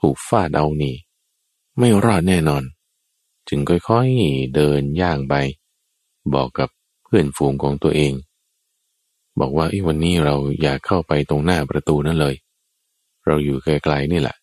[0.00, 0.94] ถูกฟาดเอานี่
[1.78, 2.62] ไม่รอดแน่นอน
[3.48, 5.34] จึงค่อยๆเดินย่างไป
[6.34, 6.68] บอกกับ
[7.04, 8.12] เพื่อนฝูงของตัวเอง
[9.40, 12.34] บอกว่าไอ้วันนี้เราอย่าเข้าไปตรงหน้าประตูนั่นเลย
[13.26, 14.36] เราอยู่ไกลๆนี่แหละ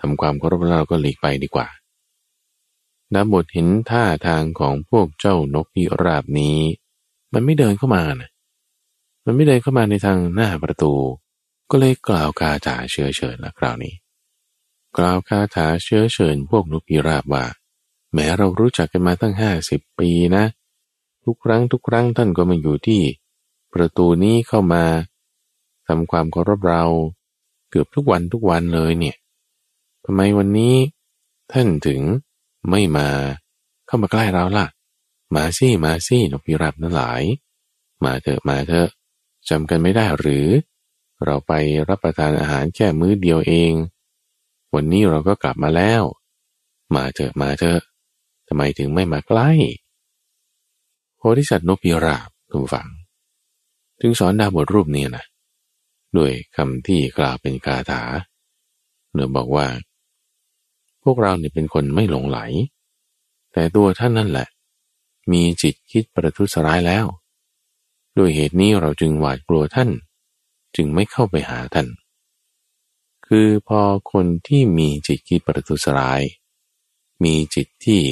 [0.00, 1.68] ทำความเคารพเราก็หลีกไปดีกว่า
[3.14, 6.58] ดาบทเห็นท่าทางของพวกเจ้านกพิราบนี้
[7.34, 8.30] มันไม่เดินเข้ามานะ
[9.26, 10.92] มันไม่เดินเข้ามาในทางหน้าประตู
[11.70, 13.94] ก็เลยกล่าวคาถาเชื้อเชิญละคราวนี้
[14.98, 17.44] กล่าวคาถาเชื้อเชิญพวกนกพิราบว่า
[18.14, 20.44] แม้เรารู้จักกันมาตั้งห้าสิบปีนะ
[21.24, 23.02] ทุกครั้งทุกครั้งท่านก็มาอยู่ที่
[23.74, 24.84] ประตูนี้เข้ามา
[25.86, 26.84] ทำความเคารพเรา
[27.70, 29.16] เกือบทุกวันทุกวันเลยเนี่ย
[30.04, 30.74] ทำไมวันนี้
[31.52, 32.00] ท่านถึง
[32.70, 33.08] ไม่มา
[33.86, 34.66] เข้ามาใกล้เราล่ะ
[35.34, 37.22] มาสิมาสินกพิราบนั่นหลาย
[38.04, 38.88] มาเถอะมาเถอะ
[39.48, 40.46] จำกันไม่ได้หรือ
[41.24, 41.52] เราไป
[41.88, 43.72] รับประทานอาหารแค่มื้อเดียวเอง
[44.74, 46.02] วันนี้เราก็กลับมาแล้ว
[46.94, 47.80] มาเถอะมาเถอะ
[48.48, 49.50] ทำไมถึงไม่มาใกล้
[51.16, 52.88] โพธิสัตว์นกพิราบทุกฝัง
[54.00, 55.24] ถึงสอนดาบทรูปนี้นะ
[56.16, 58.02] ด้วยคำที่กล่าวเป็นคาถา
[59.12, 59.66] เนือบอกว่า
[61.02, 62.38] พวกเราเนี่ยเป็นคนไม่หลงไหล
[63.52, 64.48] แต่ตัวท่านนั่นแหละ
[65.32, 67.06] มีจิตคิดประทุษร้ายแล้ว
[68.18, 69.90] ด้วยเหตุนี้เราจึงหวาดกลัวท่าน
[70.76, 71.88] จึงไม่เข้าไปหาท่าน
[73.26, 73.80] คือพอ
[74.12, 76.22] คนที่มีจิตคิดประทุษร้าย
[77.24, 78.02] มีจิตที่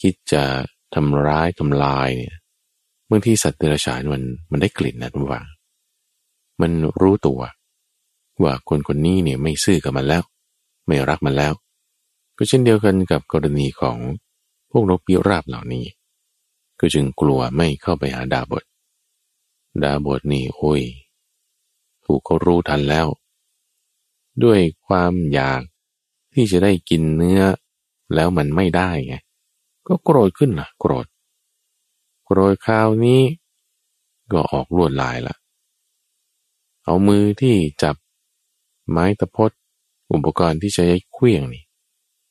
[0.00, 0.44] คิดจะ
[0.94, 2.34] ทำร้ายทำลายเนี่ย
[3.10, 5.46] บางทีสัตว์เดรัจฉานมันมันได้กลิ่นนะทุกฝัง
[6.60, 7.40] มันรู้ตัว
[8.42, 10.22] ว่าคนคนนี้เนี่ยไม่ซื่อกับมันแล้ว
[10.86, 11.52] ไม่รักมันแล้ว
[12.36, 13.96] ก็เช่นเดียวกันกับกรณีของ
[14.70, 15.84] พวกนกพิราบเหล่านี้
[16.80, 18.64] ก็จึงกลัวไม่เข้าไปหาดาบท
[19.82, 20.82] ดาบทนี่โอ้ย
[22.04, 23.06] ถูกเขารู้ทันแล้ว
[24.44, 25.62] ด้วยความอยาก
[26.34, 27.42] ที่จะได้กินเนื้อ
[28.14, 29.14] แล้วมันไม่ได้ไง
[29.86, 31.06] ก็โกรธขึ้นล่ะ โกรธ
[32.24, 33.22] โกรธคราวนี้
[34.32, 35.34] ก็ออกลวดลายละ
[36.84, 37.96] เอามือที่จับ
[38.90, 39.50] ไม้ตะพด
[40.12, 41.64] อุปกรณ์ที่ใช้เคลื่องนี่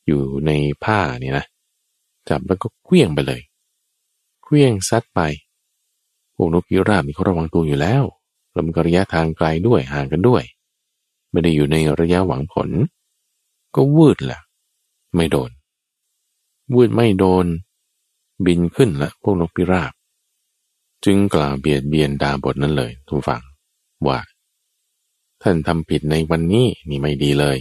[0.08, 0.52] อยู่ใน
[0.84, 1.46] ผ้านี่นะ
[2.30, 3.42] จับแล้วก็เคลี้ยงไปเลย
[4.46, 5.20] เคลี้ยงซัดไป
[6.36, 8.04] พวกนกพิราบนี่เขาระวังตัวอยู่แล้ว
[8.58, 10.44] ลำกระยะทางไกลด้วยห่างกันด้วย
[11.32, 12.70] ไม่ได้อยู่ในระยะหวังผล
[13.76, 14.42] ก็วืดแหละ
[15.16, 15.52] ไม่โดน
[16.74, 17.46] วืดไม่โดน
[18.46, 19.94] บินขึ้นละพวกนกพิราบ
[21.06, 23.44] จึงกล่าวเบียดเบียนดาบทนั้นเลยทุกฝั่ง
[24.08, 24.20] ว่า
[25.42, 27.58] ท่านทำผิดในวันนี้นี่ไม่ดีเลย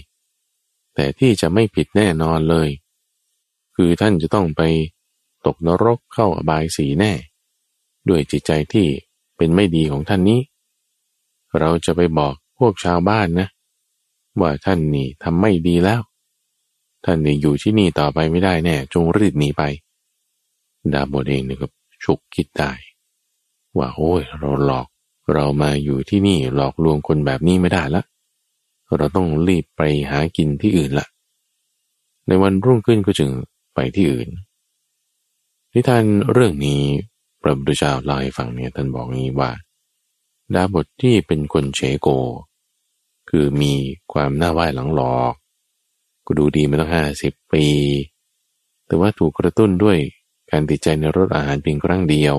[0.94, 2.68] แต่ที่จะไม่ผิดแน่นอนเลย
[3.77, 4.62] คือท่านจะต้องไป
[5.46, 7.12] ตกนรกเข้าอบายสีแน่
[8.09, 8.87] ด้วยจิตใจที่
[9.37, 10.40] เป็นไม่ดีของท่านนี้
[11.59, 13.48] เราจะไปบอกพวกชาวบ้านนะ
[14.40, 16.00] ว่าท่านนี่ทำไม่ดีแล้ว
[17.04, 19.62] ท่านนี่อยู่ที่นี่ต่อไปไม่ได้แน่ จงรีบหนีไป
[20.92, 21.66] ดาบทเองนี่ก็
[22.04, 22.72] ฉุกคิดได้
[23.76, 24.87] ว่าโอ้ยเราหลอก
[25.33, 28.02] เรามาอยู่ที่นี่หลอกลวงคนแบบนี้ไม่ได้ละ
[28.96, 31.07] เราต้องรีบไปหากินที่อื่นละ
[32.26, 33.30] ในวันรุ่งขึ้นก็จึง
[33.74, 34.28] ไปที่อื่น
[35.76, 36.82] นิทานเรื่องนี้
[37.42, 39.50] พระพุทธเจ้าเล่าให้ฟังเนี่ยท่านบอกงี้ว่า
[40.54, 42.08] ดาบทที่เป็นคนเฉโก
[43.30, 43.72] คือมี
[44.12, 45.34] ความหน้าไหว้หลังหลอก
[46.26, 47.66] ก็ดูดีมาตั้งห้าสิบปี
[48.87, 49.98] แต่ว่าถูกกระตุ้นด้วย
[50.50, 52.37] การติดใจในรสอาหารเพียงครั้งเดียว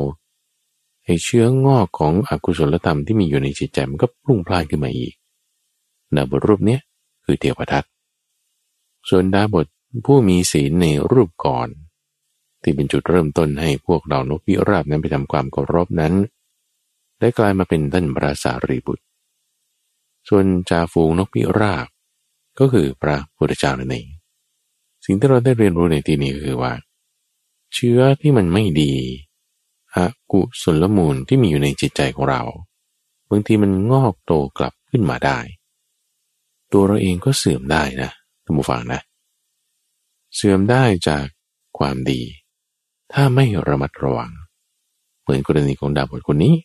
[1.05, 5.13] ให้เชื้องอกของอกุศลธรรมที่มีอยู่ในจิตใจมันก็ปรุงพล่านขึ้นมาอีก
[6.15, 6.81] ดาบทรูปเนี้ย
[7.25, 7.83] คือเทวทัต
[9.09, 9.65] ส่วนดาบท
[10.05, 11.69] ผู้มีศีลในรูปก่อน
[12.65, 16.13] ที่เป็นจุดเริ่มต้นให้พวกเรานกพิราบนั้นไปทำความเคารพนั้น
[17.19, 19.04] ได้กลายมาเป็นท่านพระสารีบุตร
[20.30, 21.88] ส่วนจ่าฟูงนกพิราบ
[22.60, 24.08] ก็คือพระพุทธเจ้านั่นเอง
[25.06, 26.73] สิ่งที่เราได้เรียนรู้ในที่นี้คือว่า
[27.73, 28.93] เชื้อที่มันไม่ดี
[29.95, 29.97] อ
[30.32, 32.41] กุศลมูลที่มีอยู่ในจิตใจของเรา
[33.30, 35.39] บางทีมันงอกโตกลับขึ้นมาได้
[36.71, 38.12] ตัวเราเองก็เสื่อมได้นะ
[38.43, 39.01] ท่านผู้ฟังนะ
[40.36, 41.25] เสื่อมได้จาก
[41.78, 42.21] ความดี
[43.15, 44.32] ถ้าไม่ระมัดระวัง
[45.21, 46.56] เหมือนกรณีของดาบทคนนี้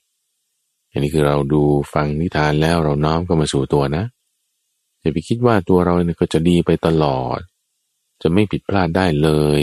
[0.91, 1.63] อันนี้คือเราดู
[1.95, 4.05] ฟังนิทานแล้วเราน้อมก็มาสู่ตัวนะ
[5.01, 7.41] อย่าไปคิดว่าตัวเราเนี่ยก็จะดีไปตลอด
[8.23, 9.61] จะไม่ผิดพลาดได้เลย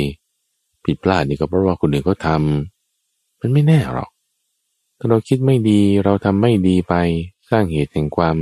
[0.86, 4.12] ผิดพลาดนี่ก็เพราะว่าคนอื่นเขาทำมันไม่แน่หรอก
[4.98, 6.94] ถ้าเราคิดไม่ดีเราทำไม่ดีไป
[7.50, 8.36] สร้างเหตุแห่งความ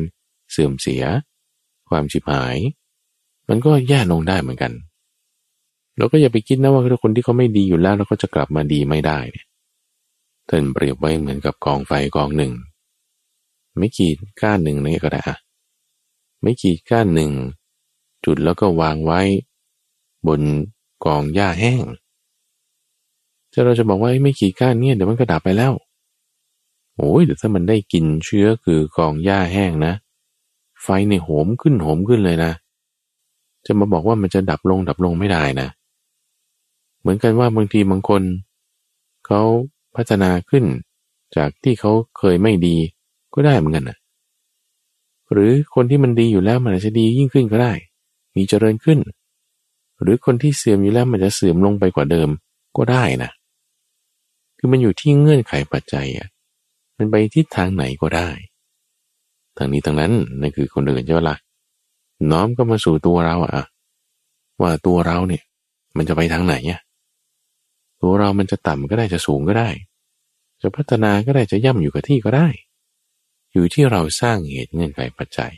[0.52, 1.04] เสื่อมเสีย
[1.90, 2.58] ความชิบหาย
[3.50, 4.72] มันก็แย่ลงได้เหมือนกัน
[5.98, 9.48] เราก็อย่าไปคิดนะว่าคนที่เขาไม่ดีอยู่แล้วเราก็จะกลับมาดีไม่ได้เนี่ย
[10.50, 12.54] ท่านเปรียบไว้เหมือนกับกองไฟกองหนึ่ง
[13.78, 15.38] ไม่ขีดก้านหนึ่งนี่ก็ได้อะ
[16.42, 17.32] ไม่ขีดก้านหนึ่ง
[18.26, 19.22] จุดแล้วก็วางไว้
[20.28, 20.42] บน
[21.06, 21.84] กองหญ้าแห้ง
[23.54, 25.74] จะเราจะบอกว่าไม่ขีดก้านเนี่ยเดี๋ยวมันก็ดับไปแล้ว
[26.98, 29.94] โอ้ยเดี๋ยวถ้ามันได้กินเชื้อคือกองหญ้าแห้งนะ
[30.84, 32.52] ไฟในโหมขึ้นโหมขึ้นเลยนะ
[33.66, 38.22] จะมาบอกว่ามันจะดับลงดับลงไม่ได้นะเหมือนกันว่าบางทีบางคน
[39.26, 39.42] เขา
[39.96, 40.66] พัฒนาขึ้น
[41.36, 42.76] จากที่เขาเคยไม่ดี
[43.34, 43.98] ก็ได้เหมือนกันนะ
[45.32, 47.74] หรือคนที่มันดีอยู่แล้วมันอาจจะดียิ่งขึ้นก็ได้
[48.36, 49.00] มีเจริญขึ้น
[50.02, 52.30] หรือคนที่เสื่อมอยู่แล้วมันจะเสื่อมลงไปกว่าเดิม
[52.78, 53.32] ก็ได้นะ
[54.58, 56.28] คือมันอยู่ที่เงื่อนไขปัจจัยอะ
[56.98, 58.30] มันไปทิศทางไหนก็ได้
[59.58, 61.38] ทางนี้ทางนั้นนั่นคือคนอื่นใช่ไหมละ่ะ
[62.32, 63.66] น้อมก็มาสู่ตัวเราอะ
[64.62, 65.44] ว่าตัวเราเนี่ย
[65.98, 66.82] มันจะไปทางไหนเนี่ย
[68.08, 69.70] ตัวเรามันจะต่ำก็ได้จะสูงก็ได้
[70.62, 72.48] จะพัฒนาก็ได้จะย่ำอยู่กับที่ก็ได้
[73.54, 75.54] อยู่ที่เราสร้างเหตุเงื่อนไขปัจจัย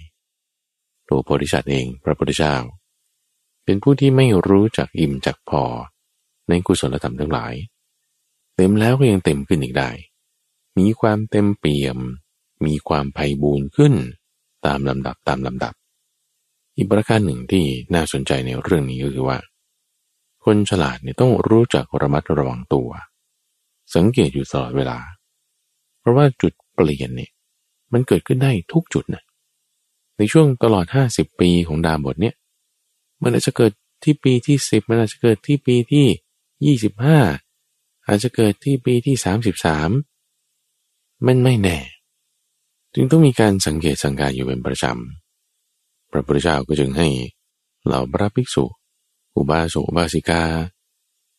[1.09, 2.55] ตัวโพธิสัตว์เองพระพุทธเจ้า
[3.63, 5.63] เป็นผู้ที่ไม่รู้จักอิ่มจักพอ
[6.49, 7.53] ในกุศลธรรมทั้งหลาย
[8.55, 9.89] เต็มแล้วก็ยังเต็มขึ้นอีกได้
[10.77, 11.97] มีความเต็มเปี่ยม
[12.65, 13.93] มีความไพ่บูรณ์ขึ้น
[14.65, 15.73] ตามลำดับตามลำดับ
[16.75, 19.37] อีกประการหนึ่งที่น่าสนใจในเรื่องนี้ก็คือว่า
[20.49, 22.89] คนฉลาดเนี่ยต้องรู้จักระมัดระวังตัว
[23.95, 24.99] สังเกตอยู่ตลอดเวลา
[25.99, 27.31] เพราะว่าจุดเปลี่ยนเนี่ย
[27.93, 29.23] มันเกิดขึ้นได้ทุกจุดนะ
[30.17, 32.35] ในช่วงตลอด 50 ปีของดาบทเนี่ย
[33.21, 33.71] มันอาจจะเกิด
[34.03, 39.15] ที่ปีที่ 10 มันอาจจะเกิดที่ปีที่ 25 อาจจะเกิดที่ปีที่
[40.41, 41.77] 33 มันไม่แน่
[42.93, 47.07] จึงต้องมีการสังเกตสังการอยู่เป็นประจำพระพุทธเจ้าก็จึงให้
[47.85, 48.65] เหล่าพระภิกษุ
[49.37, 50.43] อุบาสกอุบาสิกา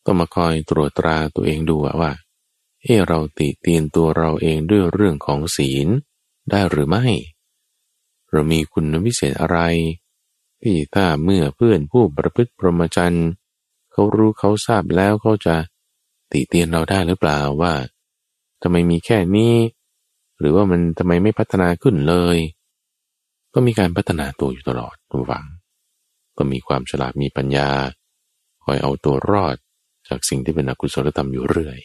[0.05, 2.13] ต้องมาคอยตรวจตราตัวเองดูว่า
[2.83, 5.87] เออเราติเตียนตัวเราเองด้วยเรื่องของศีล
[6.49, 7.05] ได้หรือไม่
[8.29, 9.59] เรามีคุณวิเศษอะไร
[10.61, 13.27] ที่ถ้าเมื่อเพื่อนผู้ประพฤติพรหมจรรย์
[13.91, 15.55] เขารู้เขาทราบแล้วเขาจะ
[16.31, 17.73] ติเตียนเราได้หรือเปล่าว่า
[18.61, 19.55] ทำไมมีแค่นี้
[20.39, 22.37] หรือว่ามันทำไมไม่พัฒนาขึ้นเลย
[23.53, 25.45] ก็มีการพัฒนาตัวอยู่ตลอดระวัง
[26.39, 27.69] ก็มีความฉลาดมีปัญญา
[28.63, 29.57] คอยเอาตัวรอด
[30.07, 31.79] จากสิ่งที่เป็นอกุศลธรรมอยู่เรื่อย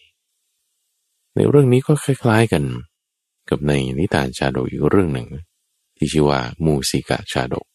[1.35, 2.65] ในเรื่องนี้ก็คล้าย ๆกัน
[3.51, 5.29] กับในนิทานชาดกอีกเรื่องหนึ่ง
[5.97, 7.67] ที่ชื่อว่ามูสิกะชาดก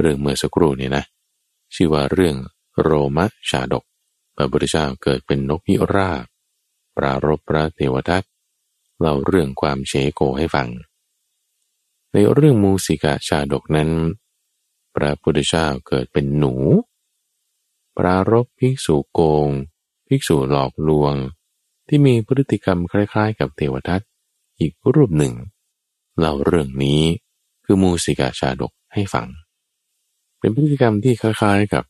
[0.00, 1.04] เรื่องเมื่อสักครู่เนี่ยนะ
[1.74, 2.36] ชื่อว่าเรื่อง
[2.80, 3.84] โรมะชาดก
[4.36, 6.24] พระพุทธเจ้าเกิดเป็นนกพิราบ
[6.96, 8.24] ปรารบพระเทวทัต
[9.00, 10.68] เล่าเรื่องความเฉโกให้ฟัง
[12.12, 13.90] ในเรื่องมูสิกาชาดกนั้น
[15.02, 16.54] ระพุทธเจ้าเกิดเป็นหนู
[17.96, 19.48] ปรารบภิกษุโกง
[20.08, 21.14] ภิกษุหลอกลวง
[21.88, 24.00] ที่มีพฤติกรรมคล้ายๆ กับเทวทัต
[24.60, 25.34] อีกรูปหนึ่ง
[26.18, 27.02] เล่าเรื่องนี้
[27.64, 29.28] คือมูสิกาชาดกให้ฟัง
[30.38, 31.84] เป็นพฤติกรรมที่คล้ายๆกับ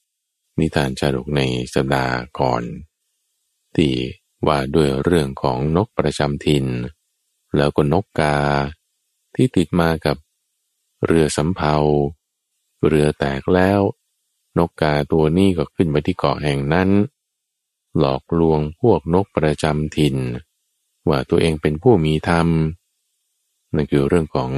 [0.58, 1.40] นิทานชาดกใน
[1.74, 2.62] สัปดาห์ก่อน
[3.76, 3.92] ที่
[4.46, 6.66] ว่าด้วยเรื่องของนกประจำถิ่น
[7.56, 8.36] แล้วก็นกกา
[9.34, 10.16] ที่ติดมากับ
[11.06, 11.74] เรือสำเภา
[12.86, 13.80] เรือแตกแล้ว
[14.58, 16.90] นกกาตัวนี้ก็ขึ้นไปที่เกาะแห่งนั้น
[17.98, 20.16] หลอกลวงพวกนกประจำถิ่น
[21.08, 22.48] ว่าตัวเองเป็นผู้มีธรรม
[23.74, 24.50] นั่นคือเรื่องของ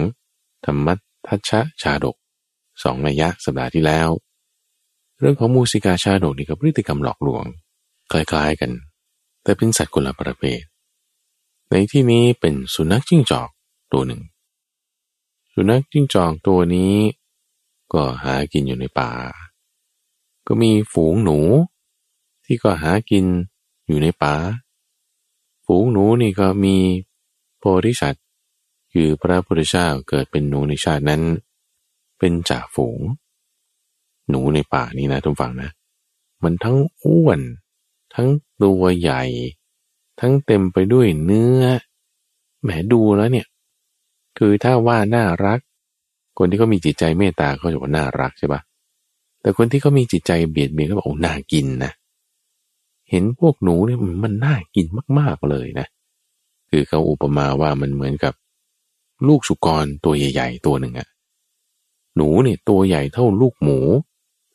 [0.64, 0.94] ธรรมั
[1.26, 2.16] ทัชชะชาดก
[2.82, 4.08] สองนัยยะสัปดาห์ที่แล้ว
[5.18, 7.44] เรื่องของมูสิกาชาดกนี่กับพฤติกรรมหลอกลวง
[8.12, 8.70] คล้ายๆกัน
[9.42, 10.60] แต่เป็นสัตว์คนละประเภท
[11.70, 13.48] ในที่นี้เป็นสุนัขจิ้งจอก
[13.92, 14.22] ตัวหนึ่ง
[15.54, 16.94] สุนัขจิ้งจอกตัวนี้
[17.92, 19.10] ก็หากินอยู่ในป่า
[20.46, 21.38] ก็มีฝูงหนู
[22.44, 23.24] ที่ก็หากิน
[23.86, 24.34] อยู่ในป่า
[25.66, 26.76] ฝูงหนูนี่ก็มี
[27.58, 28.24] โพธิสัตว์
[28.92, 31.22] คือพระพุทธเจ้าเกิดเป็นหนูในชาตินั้น
[32.18, 33.00] เป็นจ่าฝูง
[34.28, 35.70] หนูในป่านี่นะทุกฝั่งนะ
[36.42, 37.40] มันทั้งอ้วน
[38.14, 38.28] ทั้ง
[38.62, 39.22] ตัวใหญ่
[40.20, 41.62] ทั้งเต็มไปด้วยเนื้อ
[42.62, 43.46] แหมดูแล้วเนี่ย
[44.38, 45.60] คือถ้าว่าน่ารัก
[46.38, 48.60] คนที่เขามีจิตใจเมตตาเขาจะว่าน่ารักใช่ปะ
[49.40, 51.92] แต่คนที่เขามีจิตใจเบียดเบียนเขาบอกโอ้น่ากินนะ
[53.10, 54.86] เห็นพวกหนูเนี่ยมันน่ากิน
[55.18, 55.86] มาก ๆเลยนะ
[56.70, 58.34] คือเขาอุปมาว่ามันเหมือนกับ
[59.28, 61.08] ลูกสุกรตัวใหญ่ ๆ ตัวหนึ่งอะ
[62.16, 63.78] หนูเนี่ยตัวใหญ่เท่าลูกหมู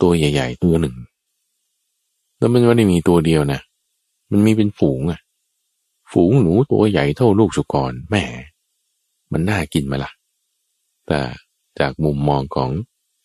[0.01, 0.95] ตัวใหญ่ ๆ ตัวหนึ่ง
[2.37, 3.59] แล้วมันไม่ได้มีตัวเดียวนะ
[4.31, 5.19] มันมีเป็นฝูงอะ
[6.11, 8.23] ฝูงหนูตัวใหญ่เท่าลูกสุกรแม่
[9.31, 10.11] มันน่ากินไหมล่ะ
[11.07, 11.19] แต่
[11.79, 12.69] จากมุมมองของ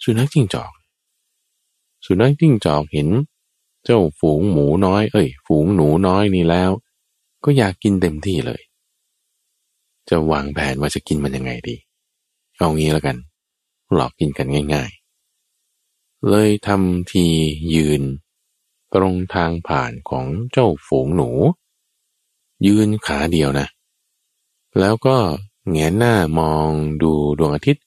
[0.02, 0.72] สุนัขจิ้งจอก
[2.04, 3.08] สุนัขจิ้งจอกเห็น
[3.84, 6.70] เจ้าฝูงหมูน้อย เอ้ย ฝูงหนูน้อยนี่แล้ว
[7.44, 8.62] ก็อยากกินเต็มที่เลย
[10.08, 11.76] จะวางแผนว่าจะกินมันยังไงดี
[12.56, 13.16] เอางี้แล้วกัน
[13.94, 14.90] หลอกกินกันง่าย
[15.58, 17.26] ๆ เลยทำที
[17.74, 18.02] ยืน
[18.94, 21.30] ตรงทางผ่านของเจ้าฝูงหนู
[22.66, 23.66] ยืนขาเดียวนะ
[24.80, 25.16] แล้วก็
[25.70, 26.70] แงนหน้ามอง
[27.02, 27.84] ดูดวงอาทิตย์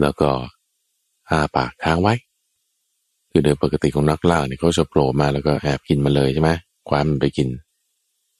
[0.00, 0.30] แล้วก็
[1.30, 2.14] อาปากค้างไว้
[3.30, 6.50] คือโดยปกติของนักล่าเนี่ยเขาจะโผล่มาแล้วก็แอบกินมาเลยใช่ไหม
[6.88, 7.48] คว้ามันไปกิน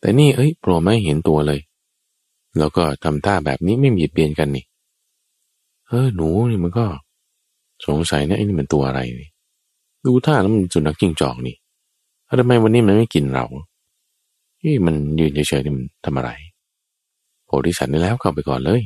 [0.01, 1.61] แต่นี่เอ้ยโผล่ไม่เห็นตัวเลย
[2.59, 4.65] แล้วก็ทำท่าแบบนี้ไม่มีเปลี่ยนกันนี่
[5.89, 6.87] เออหนูนี่มันก็
[7.87, 9.31] สงสัยนะไอ้นี่มันตัวอะไรนี่
[10.05, 11.57] ดูท่าแล้วมันสุนัขจิ้งจอกนี่
[12.41, 13.45] ทำไมวันนี้มันไม่กินเรา
[14.59, 16.31] เฮ้ยมันยืนเฉยๆนี่มันทำอะไร
[17.47, 18.83] โพธิสัตว์นี่แล้วเข้าไปก่อนเลย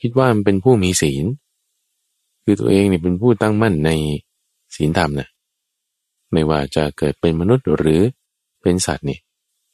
[0.00, 1.24] คิดว่ามันเป็นผู้มีศีล
[2.50, 3.90] คือตัวเองเนี่ยเป็นผู้ตั้งมั่นใน
[4.76, 5.28] ศีลธรรมนะ
[6.32, 8.02] ไม่ว่าจะเกิดเป็นมนุษย์หรือ
[8.62, 9.18] เป็นสัตว์นี่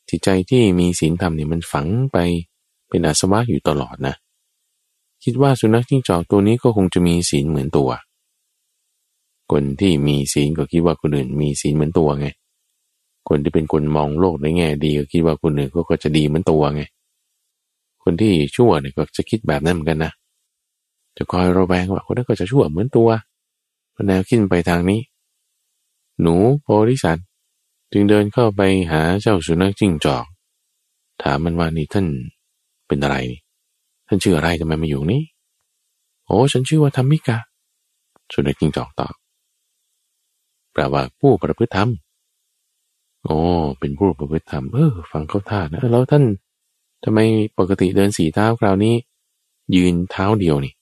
[0.09, 2.17] จิตใจที่มีศีลธรรมเนี่ยมันฝังไป
[2.89, 4.15] เป็นอาสวะอยู่ตลอดนะ
[5.25, 7.91] คิดว่าสุนัขจิ้งจอกตัวนี้ก็คงจะมีศีลเหมือนตัว
[9.53, 12.29] คนที่มีศีลก็คิดว่าคนอื่นมีศีลเหมือนตัวไง
[13.29, 16.83] คนที่เป็นคนมองโลกในแง่ดีก็คิดว่าคนอื่นก็จะดีเหมือนตัวไง
[18.03, 20.13] คนที่ชั่วเนี่ยก็จะคิดแบบนั้นเหมือนกันนะ
[21.17, 23.09] จะคอยระแวงว่าคนนั้นก็จะชั่วเหมือนตัว
[24.07, 25.01] แนวคิดไปทางนี้
[26.21, 27.27] หนูโพธิสัตว์
[27.93, 30.25] จึงเดินเข้าไปหาเจ้าสุนัขจิ้งจอก
[31.23, 32.07] ถามมันว่านี่ท่าน
[32.87, 33.41] เป็นอะไรนี่
[34.07, 35.23] ท่านชื่ออะไรทำไมมาอยู่นี้
[36.27, 37.39] โอ้ฉันชื่อว่าธรรมิกา
[38.33, 39.15] สุนัขจิ้งจอกตอบ
[40.73, 41.89] แปลว่าผู้ประพฤติธรรม
[43.25, 43.37] โอ้
[43.79, 46.25] เป็นผู้ประพฤติธรรมเออฟังเขาท่านะแล้วท่าน
[47.05, 47.19] ทำไม
[47.59, 48.95] ปกติเดินสีเท้าคราวนี้
[49.77, 50.75] ยืนเท้าเดียวนี่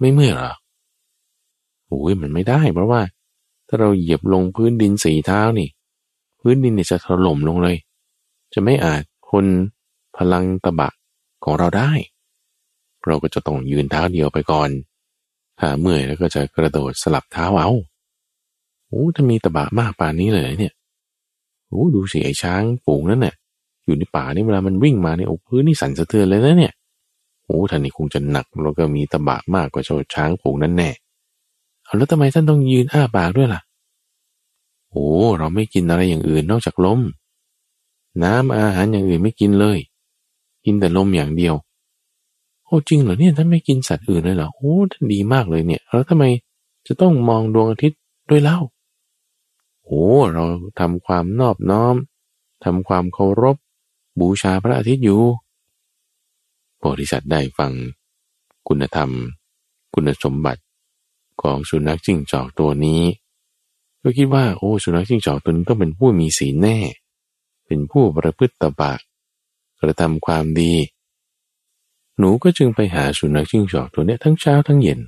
[0.00, 0.52] ไม่เมื่อยหรอ
[1.86, 3.00] โอ้ยมันไม่ได้เพราะว่า
[3.68, 5.68] ถ้าเราเหยียบลงพื้นดินสีเท้านี่
[6.40, 7.76] พื้นดินเนี่ยจะถล่มลงเลย
[8.54, 9.44] จะไม่อาจคน
[10.16, 10.90] พลังตะบะ
[11.44, 11.90] ของเราได้
[13.06, 14.70] เราก็จะต้องยืนเท้าเดียวไปก่อน
[15.58, 17.70] ถ้าเมื่อยแล้วก็จะกระโดดสลับเท้าเอา
[18.88, 20.72] โอ้ถ้ามีตะบะมากป่านนี้เลยเนี่ย
[21.68, 23.34] โอ้ดูสิไอ้ช้างฝูงนั่นเนี่ย
[23.84, 26.72] อยู่ในป่านี่เวลามันวิ่งมาเนี่ยโอ้พื้นนี่สั่นสะเทือนเลยนะเนี่ย
[27.48, 30.90] โอ้ท่านนี่คงจะหนักแล้วก็มีตะบะมากกว่าเจ้าช้างผูงนั่นแน่
[31.84, 33.60] เอาแล้วทำไมท่านต้องยืนอ้าปากด้วยล่ะ
[34.90, 35.08] โอ้
[35.38, 37.00] เราไม่กินอะไรอย่างอื่นนอกจากลม
[38.22, 39.78] น้ำอาหารอย่างอื่นไม่กินเลย
[40.64, 41.54] กินแต่ลมอย่างเดียว
[42.64, 46.24] โอ้จริงเหรอเนี่ยท่านไม่กินสัตว์อื่นเลยเหรอโอ้ท่านดีมากเลยเนี่ย แล้วทำไม
[46.86, 48.58] จะต้องมองดวงอาทิตย์ด้วยเล่า
[49.84, 50.44] โอ้เรา
[50.80, 51.94] ทำความนอบน้อม
[52.64, 53.56] ทำความเคารพ
[54.20, 55.22] บูชาพระอาทิตย์อยู่
[56.78, 57.72] โพธิสัตว์ได้ฟัง
[58.68, 59.10] คุณธรรม
[59.94, 60.62] คุณสมบัติ
[61.42, 63.02] ของสุนัขจิ้งจอกตัวนี้
[64.02, 66.78] ก็คิดว่าโอ้สุนัขจิ้งจอกตัวนี้ต้องเป็นผู้มีศีลแน่
[67.66, 68.92] เป็นผู้ประพฤติตบะ
[69.80, 70.72] กระทำความดี
[72.18, 75.00] หนูก็จึงไปหาสุนัขจิ้งจอกตัวนี้ทั้งเช้าทั้งเย็น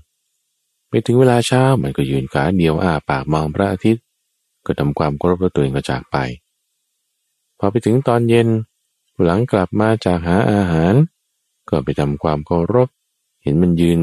[0.88, 4.04] ไปถึงเวลาเช้ามันก็ยืนขาเดียวอ้าปากมองพระอาทิตย์
[4.66, 6.16] ก็ทำความเคารพตัวเองก็จากไป
[7.58, 8.48] พอไปถึงตอนเย็น
[9.24, 10.94] หลังกลับมาจากหาอาหาร
[11.68, 12.88] ก็ไปทำความเคารพ
[13.42, 14.00] เห็นมันยืน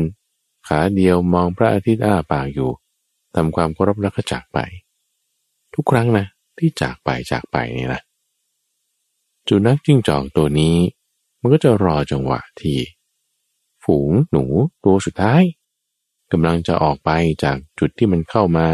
[0.68, 2.72] ขาเดียวมองพระอาทิตย์อ้าปากอยู่
[3.36, 4.60] ทำความเคารพแล้วก็จากไป
[5.74, 6.26] ทุกครั้งนะ
[6.58, 8.02] ที่จากไปจากไปนี่นะ
[9.48, 10.76] จุนักจิ้งจอกตัวนี้
[11.40, 12.80] มันก็จะรอจังหวะที่
[13.84, 14.46] ฝูงหนู
[14.84, 15.42] ตัวสุดท้าย
[16.32, 17.10] กำลังจะออกไป
[17.44, 18.68] จากจุดที่มันเข้ามา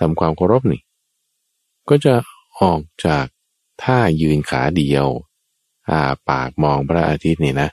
[0.00, 0.82] ทำความเคารพนี่
[1.88, 2.14] ก็จะ
[2.60, 3.26] ออกจาก
[3.82, 5.06] ท่ายืนขาเดียว
[5.90, 7.68] อาปากมองพระอาทิตย์นี่นะ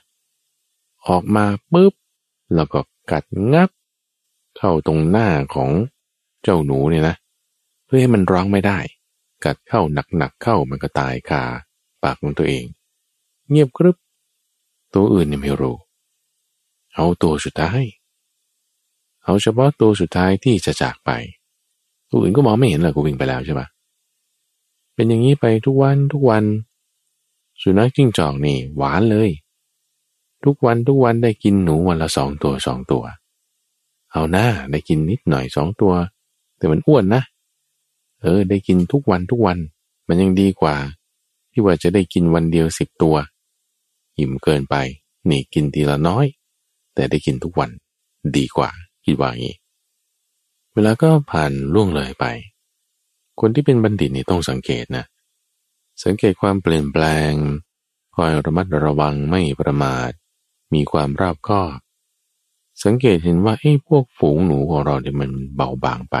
[1.08, 1.92] ออกมาปุ๊บ
[2.54, 3.70] แล้วก็กัดงับ
[4.56, 5.70] เข้าตรงหน้าของ
[6.42, 7.16] เจ้าหนูเนี่ยนะ
[7.84, 8.78] เพื่อให้มันร้องไม่ได้
[9.44, 9.80] กัดเข้า
[10.16, 11.42] หนักๆเข้ามันก็ตายคา
[12.02, 12.64] ปากของตัวเอง
[13.50, 13.96] เงียบกรึบ
[14.94, 15.76] ตัวอื่นเนี่ยไม่รู้
[16.94, 17.82] เอาตัวสุดท้าย
[19.24, 21.10] เอาเฉพาะตัวสุดท้ายที่จะจากไป
[22.10, 23.66] ตัวอื่นก็มองไม่เห็นเลยกูวิ่งไปแล้วใช่ปะ
[24.94, 26.44] เป็นอย่างนี้ไปทุกวันทุกวัน
[27.62, 29.30] สุนัขจิ้งจอกนี่หวานเลย
[30.44, 33.04] ทุกวันทุกวันได้กินหนูวันละสองตัวสองตัว
[34.12, 35.92] เอาหน้าได้กินนิดหน่อยสองตัว
[36.58, 37.22] แต่มันอ้วนนะ
[38.22, 39.58] เออ ได้กินทุกวันทุกวัน
[40.08, 40.76] มันยังดีกว่า
[41.52, 43.16] ที่ว่าจะได้กินวันเดียวสิบตัว
[44.18, 44.76] อิ่มเกินไป
[45.30, 46.26] นี่กินทีละน้อย
[46.94, 47.70] แต่ได้กินทุกวัน
[48.36, 48.70] ดีกว่า
[49.04, 49.56] คิดว่างี้
[50.74, 52.26] เวลาก็ผ่านล่วงเลยไป
[53.40, 55.04] คนที่เป็นบัณฑิตนี่ต้องสังเกตนะ
[56.04, 57.32] สังเกตความเปลี่ยนแปลง
[58.14, 60.10] คอยระมัดระวังไม่ประมาท
[60.74, 61.78] มีความรอบคอบ
[62.84, 66.16] สังเกตเห็นว่าไอ้พวกฝูงหนูของเราเนี่ยมันเบาบางไป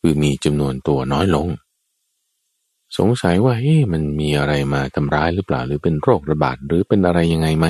[0.00, 1.48] คือมีจำนวนตัวน้อยลง
[2.98, 7.66] สงสัยว่าเฮ้มันมีอะไรมาทำร้ายหรือเปล่าหรือเป็นโรคระบาดหรือเป็นอะไรยังไงไหม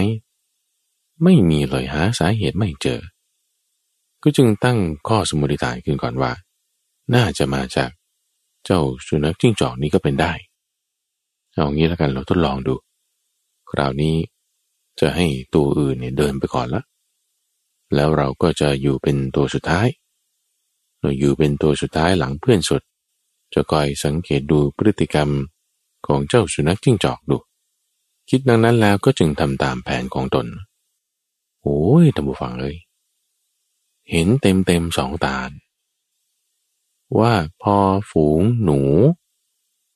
[1.25, 3.01] ไม่มีเลยหาสาเหตุไม่เจอ
[4.23, 6.33] ก็จึงตั้งข้อสมมติฐานขึ้นก่อนว่า
[7.15, 7.91] น่าจะมาจาก
[8.65, 10.33] เจ้าสุนัขจิ้งจอกนี้ก็เป็นได้
[11.53, 12.75] เอางี้แล้วกันเราทดลองดู
[13.71, 14.15] คราวนี้
[15.01, 16.83] จะให้ตัวอื่นเนี่ยเดินไปก่อนละ
[17.95, 19.87] แล้วเราก็จะอยู่เป็นตัวสุดท้าย
[21.01, 22.83] เราอยู่เป็นตัวสุดท้ายหลังเพื่อนสุด
[23.55, 25.31] จะคอยสังเกตดูพฤติกรรม
[26.07, 27.37] ของเจ้าสุนัขจิ้งจอกดู
[28.29, 30.47] คิดดังนั้นแล้วก็จึงทำตามแผนของตน
[31.63, 32.75] โอ้ยท่านผู้ฟังเลย
[34.11, 35.39] เห็นเต็มเต็มสองตา
[37.19, 37.33] ว่า
[37.63, 37.77] พอ
[38.11, 38.81] ฝูงหนู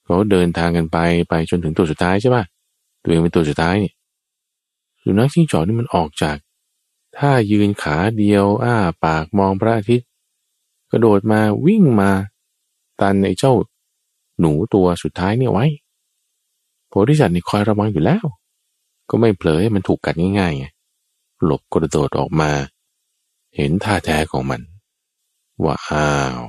[0.05, 2.44] เขาเดินทางกันไปไปจนถึงตัวสุดท้ายใช่ป่ะ
[3.03, 3.94] ตัวเองเป็นตัวสุดท้ายเนี่ย
[5.09, 6.36] สุนัขจิ้งจอกนี่มันออกจาก
[7.18, 10.09] ถ้ายืนขาเดียว อ้าปากมองพระอาทิตย์
[10.90, 12.11] กระโดดมาวิ่งมา
[13.00, 13.52] ตันไอ้เจ้า
[14.40, 15.66] หนูตัวสุดท้ายเนี่ยไว้
[16.88, 18.24] โพธิสัตว์นี่คอยระวังอยู่แล้ว
[19.11, 20.66] ก็ไม่เผลอให้มันถูกกัดง่ายๆไง
[21.44, 22.50] หลบกระโดดออกมา
[23.57, 24.61] เห็นท่าแท้ของมัน
[25.64, 26.42] ว่าอ้าว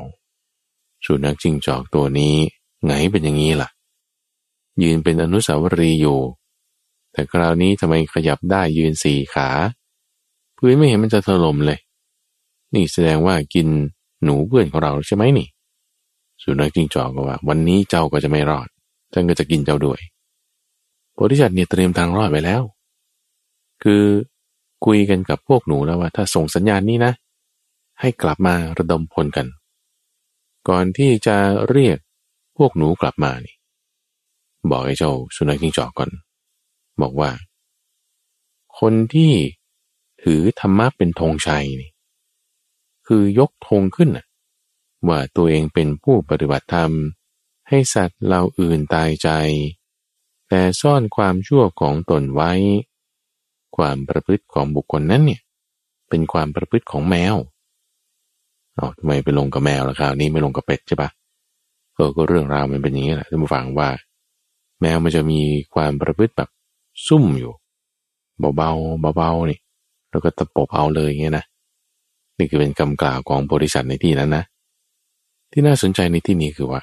[1.06, 2.36] สุนัขจิ้งจอกตัวนี้
[2.86, 3.70] ไงเป็นอย่างนี้ล่ะ
[4.84, 6.20] ยืนเป็นอนุสาวรีย์อยู่
[7.18, 9.50] แต่คราวนี้ทำไมขยับได้ยืนสี่ขา
[10.58, 11.80] พื้นไม่เห็นมันจะถล่มเลย
[12.74, 13.68] นี่แสดงว่ากิน
[14.24, 15.48] หนูเพื่อนของเราใช่ไหมนี่
[16.44, 18.68] สุนัขจิงจอกก็ว่า วันนี้เจ้าก็จะไม่รอด
[19.14, 20.00] ท่านก็จะกินเจ้าด้วย
[21.14, 22.62] โพธิสัตว์เนี่ยเตรียมทางรอดไปแล้ว
[23.84, 24.04] คือ
[24.86, 27.14] คุยกันกับพวกหนูแล้วว่า ถ้าส่งสัญญาณนี้นะ
[28.00, 29.48] ให้กลับมาระดมพลกัน
[30.70, 31.38] ก่อนที่จะ
[31.70, 31.98] เรียก
[32.58, 33.56] พวกหนูกลับมานี่
[34.72, 36.10] บอกไอ้เจ้าสุนัขจิ้งจอกก่อน
[37.02, 37.32] บอกว่า
[38.80, 39.34] คนที่
[40.24, 41.92] ถือธรรมะเป็นธงชัยนี่
[43.08, 44.10] คือยกธงขึ้น
[45.08, 46.92] ว่าตัวเองเป็นผู้ปฏิบัติธรรม
[47.70, 49.30] ให้สัตว์เราอื่นตายใจ
[50.50, 52.52] แต่ซ่อนความชั่วของตนไว้
[53.78, 55.42] ความประพฤติของบุคคลนั้นเนี่ย
[56.10, 57.36] เป็นความประพฤติของแมว
[58.76, 61.10] เอาทำไมไปลงกับแมวล่ะคราวนี้ไม่ลงกับเป็ดใช่ปะ
[61.94, 63.90] เออก็เรื่องราวมันเป็นอย่างนี้แหละท่านผู้ฟังว่า
[64.82, 65.42] แมวมันจะมี
[65.76, 66.50] ความประพฤติแบบ
[67.08, 67.54] ซุ่มอยู่
[68.58, 69.60] เบาๆเบาๆนี่
[70.10, 71.46] แล้วก็ตะปบเอาเลยเงี้ยนะ
[72.38, 74.44] นี่คือเป็นคำกล่าวของบริษัทในที่นั้นนะ
[75.52, 76.82] ที่น่าสนใจในที่นี้คือว่า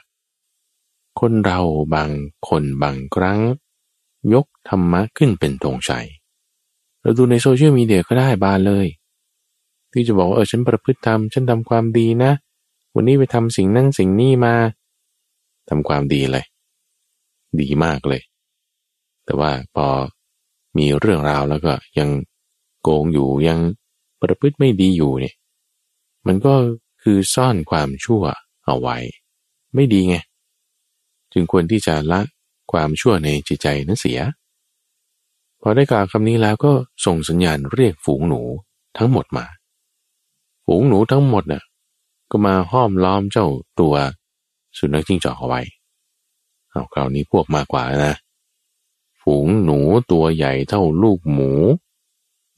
[1.21, 1.61] คนเรา
[1.95, 2.11] บาง
[2.49, 3.41] คนบางครั้ง
[4.35, 6.07] ยกธรรมะขึ้นเป็นธงชัย
[7.03, 8.87] เราดูในโซเชียลมีเดียก็ได้บานเลย
[9.93, 12.33] ที่จะบอกว่าเออฉันประพฤติธรรมฉันทำความดีนะ
[12.95, 14.55] วันนี้ไปทำสิ่งนั้นสิ่งนี้มา
[15.69, 16.45] ทำความดีเลย
[17.61, 18.23] ดีมากเลย
[19.25, 19.87] แต่ว่าพอ
[20.77, 22.09] มีเรื่องราวแล้วก็ยัง
[22.83, 23.61] โกงอยู่ยัง
[24.23, 25.35] ประพฤติไม่ดีอยู่เนี่ย
[26.27, 26.55] มันก็
[27.03, 28.23] คือซ่อนความชั่ว
[28.67, 28.97] เอาไว้
[29.75, 30.17] ไม่ดีไง
[31.33, 32.21] จึงควรที่จะละ
[32.73, 34.21] ความชั่วในจิตใจนั้นเสีย
[35.61, 36.73] พอได้กล่าวคำนี้แล้วก็
[37.05, 38.43] ส่งสัญญาณเรียกฝูงหนู
[38.99, 39.47] ทั้งหมดมา
[40.67, 41.63] ฝูงหนูทั้งหมดน่ะ
[42.31, 43.47] ก็มาห้อมล้อมเจ้า
[43.81, 43.95] ตัว
[44.79, 45.61] สุนัขจิ้งจอกเอาไว้
[46.71, 48.17] เอาคราวนี้พวกมากกว่านะ
[49.25, 49.79] ฝูงหนู
[50.13, 51.51] ตัวใหญ่เท่าลูกหมู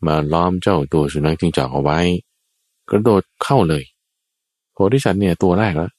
[0.06, 1.98] มาล้อมเจ้าตัวสุนัขจิ้งจอกเอาไว้
[2.90, 3.84] กระโดดเข้าเลย
[4.72, 5.90] โพธิสัตว์เนี่ยตัวแรกแล้ว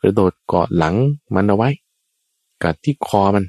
[0.00, 0.94] กระโดดเกาะหลัง
[1.34, 1.68] มันเอาไว้
[2.64, 3.44] กัดที่คอมัน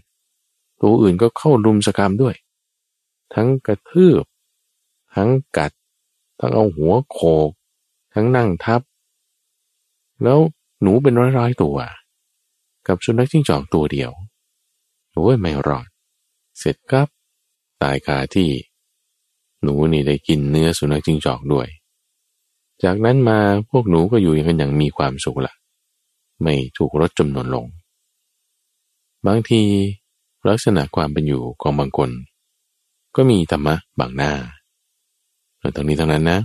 [0.81, 2.35] ตัวอื่นก็เข้ารุมสกรรมด้วย
[3.33, 4.23] ทั้งกระทืบ
[5.15, 5.71] ทั้งกัด
[6.39, 7.49] ทั้งเอาหัวโขก
[8.13, 8.81] ทั้งนั่งทับ
[10.23, 10.39] แล้ว
[10.81, 11.77] หนูเป็นร้อยๆตัว
[12.87, 14.11] กับสุนัขจิ้งจอกตัวเดียว
[15.11, 15.87] โอ้ยไม่รอด
[16.57, 17.07] เสร็จครับ
[17.81, 18.49] ตายคาที่
[19.61, 21.67] หนูนี่ได้กินเนื้อสุนัขจิ้งจอกด้วย
[22.83, 23.39] จากนั้นมา
[23.69, 25.53] พวกหนูก็อยู่กันอย่างมีความสุขละ
[26.41, 27.65] ไม่ถูกลดจำนวนลง
[29.27, 29.61] บางที
[30.49, 32.09] ลักษณะความเป็นอยู่ของบางคน
[33.15, 34.33] ก็มีธรรมะบางหน้า
[35.59, 36.39] แต่ทั้งนี้ทั้งนั้นนะ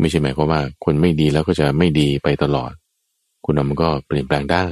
[0.00, 2.72] ไม่ใช่หมายความว่าคนไม่ดีแล้วก็จะไม่ดีไปตลอด
[3.44, 4.66] คุณมันก็เปลี่ยนแปลงได้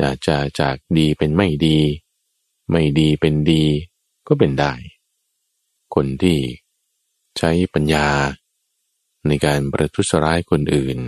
[0.00, 1.78] อาจจะจากดีเป็นไม่ดี
[2.70, 3.64] ไม่ดีเป็นดี
[4.28, 4.72] ก็เป็นได้
[5.94, 6.38] คนที่
[7.38, 8.08] ใช้ปัญญา
[9.26, 10.98] ในการประทุษร้ายคนอื่น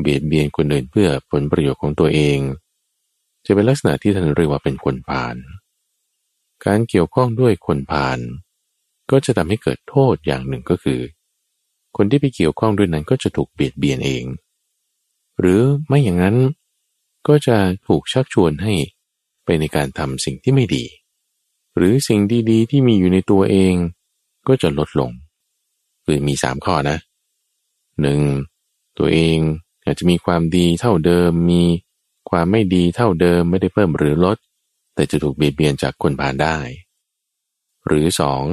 [0.00, 2.38] เบียดเบียนคนอื่นเพื่อผลประโยชน์ของตัวเอง
[3.44, 5.36] จะเป็นลักษณะที่ท่านเรียกว่าเป็นคนผ่าน
[6.64, 8.18] การเกี่ยวข้องด้วยคนพาล
[9.10, 11.00] ก็จะทำให้เกิดโทษอย่างหนึ่งก็คือ
[11.96, 14.24] คนที่ไปเกี่ยวข้องด้วยนั้นก็จะถูกเบียดเบียนเอง
[15.40, 16.36] หรือไม่อย่างนั้น
[17.28, 17.56] ก็จะ
[17.86, 18.72] ถูกชักชวนให้
[19.46, 20.84] ไปในการทำสิ่งที่ไม่ดี
[21.76, 22.20] หรือสิ่ง
[22.50, 23.74] ดีๆ ที่มีอยู่ในตัวเอง
[24.48, 25.10] ก็จะลดลง
[26.04, 26.98] คือมีสามข้อนะ
[28.00, 28.20] หนึ่ง
[28.98, 29.38] ตัวเอง
[29.84, 31.62] อาจจะมีความดีเท่าเดิม มี
[32.30, 34.36] ความไม่ดีเท่าเดิมไม่ได้เพิ่มหรือลด
[34.94, 36.56] แต่จะถูกเบียดเบียนจากคนผ่านได้
[37.86, 38.44] หรือสอง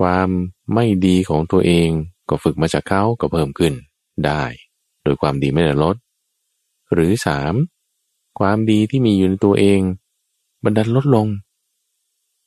[0.00, 0.28] ความ
[0.74, 1.88] ไม่ดีของตัวเอง
[2.28, 3.74] ก็ฝึกมาจากเขาก็เพิ่มขึ้น
[4.26, 4.42] ได้
[5.02, 5.96] โดยความดีไม่ได้ลด
[6.92, 7.54] หรือสาม
[8.38, 9.80] ความดีที่มีอยู่ในตัวเอง
[10.64, 11.26] มันดันลดลง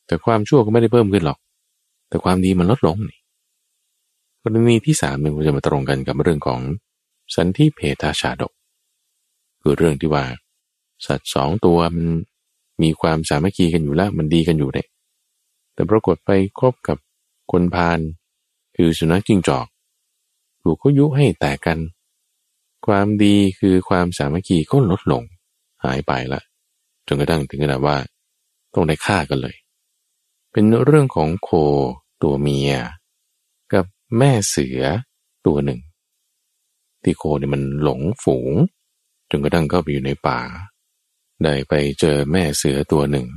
[0.05, 1.39] แต่ความชั่วก็ไม่ได้เพิ่มขึ้นหรอก
[2.09, 3.19] แต่ความดีมันลดลงนี่
[4.41, 6.59] กรณีที่สามหนึ่งจะมาตรงกันกับเรื่องของ
[7.35, 8.51] สันทิเพทาชาดก
[9.61, 10.23] คือเรื่องที่ว่า
[11.05, 12.07] สัตว์สองตัวมัน
[12.81, 14.87] มีความสามัคคีกันอยู่แล้วมันดีกันอยู่เนี่ย
[15.73, 16.97] แต่ปรากฏไปคบกับ
[17.51, 17.99] คนพาล
[18.75, 19.67] คือสุนัขจิ้งจอก
[20.61, 21.79] ถูกเขายุให้แตกกัน
[22.85, 25.23] ความดีคือความสามัคคีก็ลดลง
[25.83, 26.41] หายไปละ
[27.07, 27.97] จนกระทั่งถึงขนาดว่า
[28.73, 29.55] ต้องได้ฆ่ากันเลย
[30.51, 31.49] เป็นเรื่องของโค
[32.23, 32.73] ตัวเมีย
[33.73, 33.85] กับ
[34.17, 34.81] แม่เสือ
[35.45, 35.79] ตัวหนึ่ง
[37.03, 38.51] ที่โคเนี่ยมันหลงฝูง
[39.29, 40.39] จนกระทั่งเข้าไปอยู่ในป่า
[41.43, 43.27] ได้ไปเจอแม่เสือตัวหนึ่ง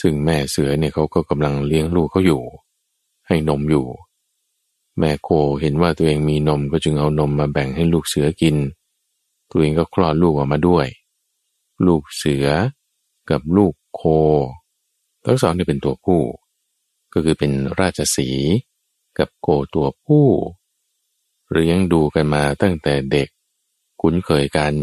[0.00, 2.42] ซึ่งแม่เสือเนี่ยเขาก็กำลังเลี้ยงลูกเขาอยู่
[3.28, 3.86] ให้นมอยู่
[4.98, 5.28] แม่โค
[5.60, 8.56] เห็นว่าตัวเองมีนมก็จึงเอานมมาแบ่งให้ลูกเสือกิน
[9.50, 10.86] ตัวเองก็คลอดลูกออกมาด้วย
[11.86, 12.46] ลูกเสือ
[13.30, 14.02] กับลูกโค
[15.24, 16.22] ทั้งสองนี่เป็นตัวผู้
[17.12, 18.28] ก็คือเป็นราชสี
[19.18, 20.26] กับโคตัวผู้
[21.52, 23.28] เลี้ยงดูกันมาตั้งแต่เด็ก
[24.00, 24.74] คุ้นเคยกัน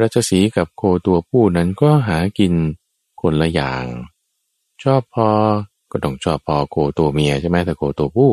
[0.00, 2.52] ราชสีกับโคตัวผู้นั้นก็หากิน
[3.20, 3.84] คนละอย่าง
[4.82, 5.30] ชอบพอ
[5.90, 8.32] ก็ต้องชอบพอโคตัวเมียใช่ไหมแต่โคตัวผู้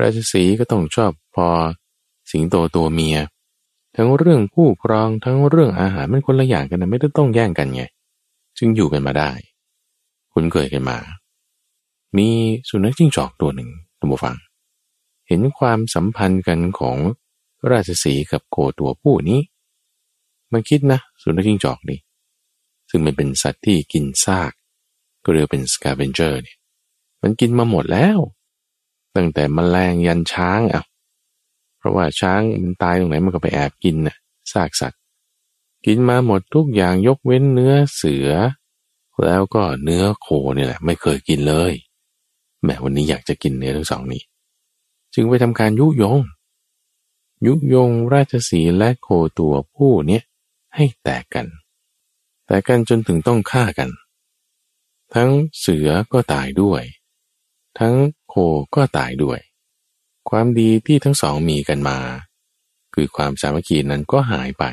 [0.00, 1.48] ราชสีก็ต้องชอบพอ
[2.30, 3.16] สิงโตตัวเมีย
[3.96, 7.82] ทั้งเรื่องผู้ครองทั้งเรื่องอาหารมันคนละอย่างกันนะไม่ได้ต้องแย่งกันไง
[8.58, 9.30] จึงอยู่กันมาได้
[10.32, 10.98] คุ้นเคยกันมา
[12.16, 12.28] มี
[12.68, 14.36] สุนัขจิ้งจอกตัวหนึ่งท่านผู้ฟัง
[15.28, 16.98] เห็นความสัมพันธ์กันของ
[17.70, 19.40] ราชสีกับโคตัวผู้นี้
[20.52, 21.98] มันคิดนะ สุนัขจิ้งจอกนี่
[22.90, 24.52] ซึ่งมันเป็นสัตว์ที่กินซาก
[25.24, 26.58] ก็เรียกเป็นสกาเบนเจอร์เนี่ย
[27.22, 28.18] มันกินมาหมดแล้ว
[29.16, 30.82] ตั้งแต่มแมลงยันช้างอะ
[31.82, 34.16] เพราะว่าช้างมันตายตรงไหนมันก็ไปแอบกินน่ะ
[34.52, 35.00] ซากสัตว์
[35.86, 38.28] กินมาหมดทุกอย่างยกเว้นเนื้อเสือ
[39.24, 41.72] แล้วก็เนื้อโคเนี่ยแหละ ไม่เคยกินเลย
[42.64, 44.22] แม้วันนี้อยากจะกินเนื้อทั้งสองนี้
[45.14, 46.18] จึงไปทำการยุยง
[47.46, 49.08] ยุยงราชสีและโค
[49.38, 50.22] ตัวผู้เนี้ย
[50.74, 51.46] ให้แตกกัน
[52.46, 53.90] แต่กันจนถึงต้องฆ่ากัน
[55.14, 55.30] ทั้ง
[55.60, 56.82] เสือก็ตายด้วย
[57.78, 57.94] ทั้ง
[58.28, 58.34] โค
[58.74, 59.38] ก็ตายด้วย
[60.30, 61.98] ความดีที่ทั้งสองมีกันมา
[62.94, 64.64] คือความสามัคคีนั้นก็หายไป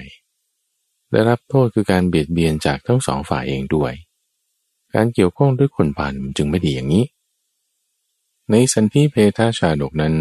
[1.11, 3.93] ได้รับโทษคือการเบียดเบียนจากทั้งสองฝ่ายเองด้วย
[4.93, 7.05] การเกี่ยวข้องด้วยคนผ่านจึงไม่ดีอย่างนี้
[8.49, 10.15] ในสันติเพทาชาดกนั้น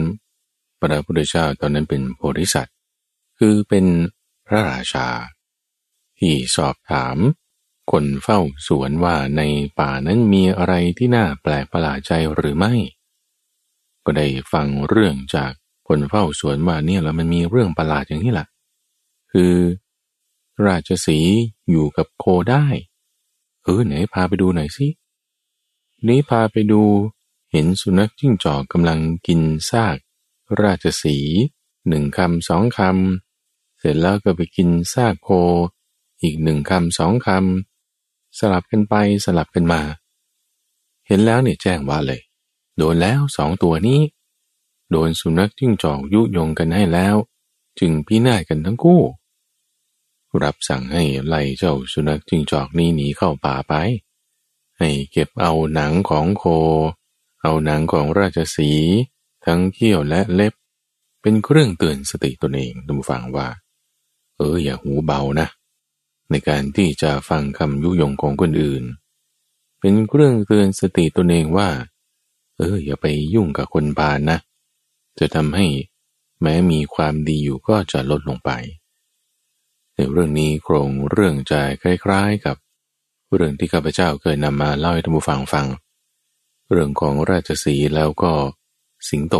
[0.80, 2.76] พระพุทธเจ้าตอนนั้นเป็นโพธิสัตว์
[3.38, 3.86] คือเป็น
[4.46, 5.08] พระราชา
[6.18, 7.16] ที่สอบถาม
[7.90, 9.42] คนเฝ้าสวนว่าใน
[9.78, 12.74] ป่านั้นมีอะไรที่น่าแปลกประหลาดใจหรือไม่
[14.10, 15.52] ก็ได้ฟังเรื่องจาก
[15.88, 18.46] คนเฝ้าสวนว่าเนี่ยแล้วมันมีเรื่องประหลาดอย่างนี้แหละ
[19.32, 19.54] คือ
[20.66, 21.18] ราชสี
[21.70, 22.66] อยู่กับโคได้
[23.62, 24.86] เออไหนพาไปดูหน่อยสิ
[26.08, 26.82] นี้พาไปดู
[27.52, 29.40] เห็นสุนัขจิ้งจอกกำลังกิน
[29.70, 29.96] ซาก
[30.62, 31.16] ราชสี
[31.88, 35.28] หนึ่งคำสองคำเสร็จแล้วก็ไปกินซากโค
[36.22, 38.94] อีกหนึ่งคำสองคำสลับกันไป
[39.24, 39.80] สลับกันมา
[41.06, 42.20] เห็นแล้วเนี่ยแจ้งว่าเลย
[42.78, 44.00] โดนแล้วสองตัวนี้
[44.90, 47.16] โดนสุนัขจิ้งจอกยุยงกันให้แล้ว
[47.78, 49.02] จึงพินาศกันทั้งคู่
[50.42, 53.74] รับสั่งให้ไล่เจ้าสุนัขจิ้งจอกนี้หนีเข้าป่าไป
[54.78, 56.44] ให้เก็บเอาหนังของโค
[57.42, 58.70] เอาหนังของราชสี
[59.44, 60.54] ทั้งเขี้ยวและเล็บ
[61.22, 63.48] เป็นเครื่องเตือนสติตนเองท่านผู้ฟังว่า
[64.36, 65.48] เอออย่าหูเบานะ
[66.30, 68.84] ในการที่จะฟังคำยุยงของคนอื่น
[69.80, 71.68] เป็นเครื่องเตือนสติตนเองว่า
[72.58, 74.38] เอออย่าไปยุ่งกับคนพาลนะ
[75.18, 75.66] จะทำให้
[76.42, 78.50] แม้มีความดีอยู่ก็จะลดลงไป
[79.94, 82.56] ในเรื่องนี้โครงเรื่องจะคล้ายๆกับ
[83.34, 85.66] เรื่องที่ข้าพเจ้าเคยนำมาเล่าให้ท่านผู้ฟังฟัง
[86.70, 88.32] เรื่องของราชสีแล้วก็
[89.08, 89.36] สิงโต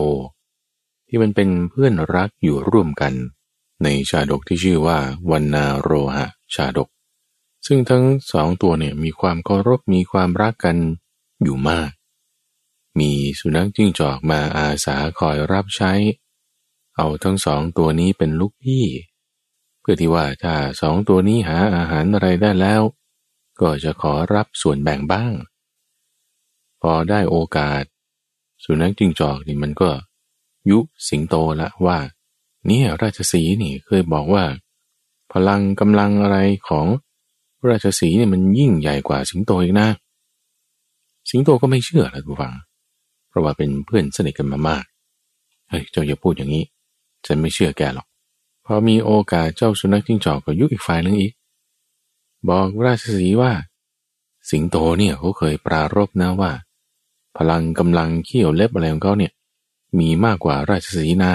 [1.09, 3.13] ที่มันเป็นเพื่อนรักอยู่ร่วมกัน
[3.83, 4.99] ในชาดกที่ชื่อว่า
[5.31, 6.89] วันนาโรหะชาดก
[7.67, 10.77] ซึ่งทั้งสองตัวเนี่ยมีความเคารพมีความรักกัน
[11.43, 11.91] อยู่มาก
[12.99, 15.93] มีสุนัขจิ้งจอกมาอาสาคอยรับใช้
[16.97, 18.85] เอาทั้งสองตัวนี้เป็นลูกพี่
[19.81, 22.83] เพื่อที่ว่าถ้าสองตัวนี้หาอาหารอะไรได้แล้ว
[23.61, 25.33] ก็จะขอรับส่วนแบ่งบ้าง
[26.83, 27.83] พอได้โอกาส
[28.65, 29.91] สุนัขจิ้งจอกนี่มันก็
[30.71, 30.79] ยุ
[31.09, 31.99] สิงโตละว่า
[32.67, 34.45] เนี่ยราชสีนี่เคยบอกว่า
[35.33, 36.39] พลังกำลังอะไร
[36.69, 36.87] ของ
[37.69, 39.89] ราชสีเนี่ยมันยิ่งใหญ่กว่าสิงโตอีกนะ
[41.31, 42.55] สิงโตก็ไม่เชื่อนะทุกฝัง
[43.39, 44.85] ราะว่าเป็นเพื่อนสนิทกันมามาก
[45.69, 46.65] เฮ้ยเจ้าอย่าพูดอย่างนี้
[47.27, 48.07] ฉันไม่เชื่อแกหรอก
[48.67, 51.33] พอมีโอกาสเจ้าสุนัขจิ้งจอกก็ยุอีกฝ่ายนึงอีก
[52.49, 53.53] บอกราชสีว่า
[54.51, 56.53] สิงโตเนี่ยเขาเคยปรารบนะว่า
[57.37, 59.33] พลังกำลังเขี้ยวเล็บอะไรของเขาเนี่ย
[59.99, 61.33] มีมากกว่าราชสีนา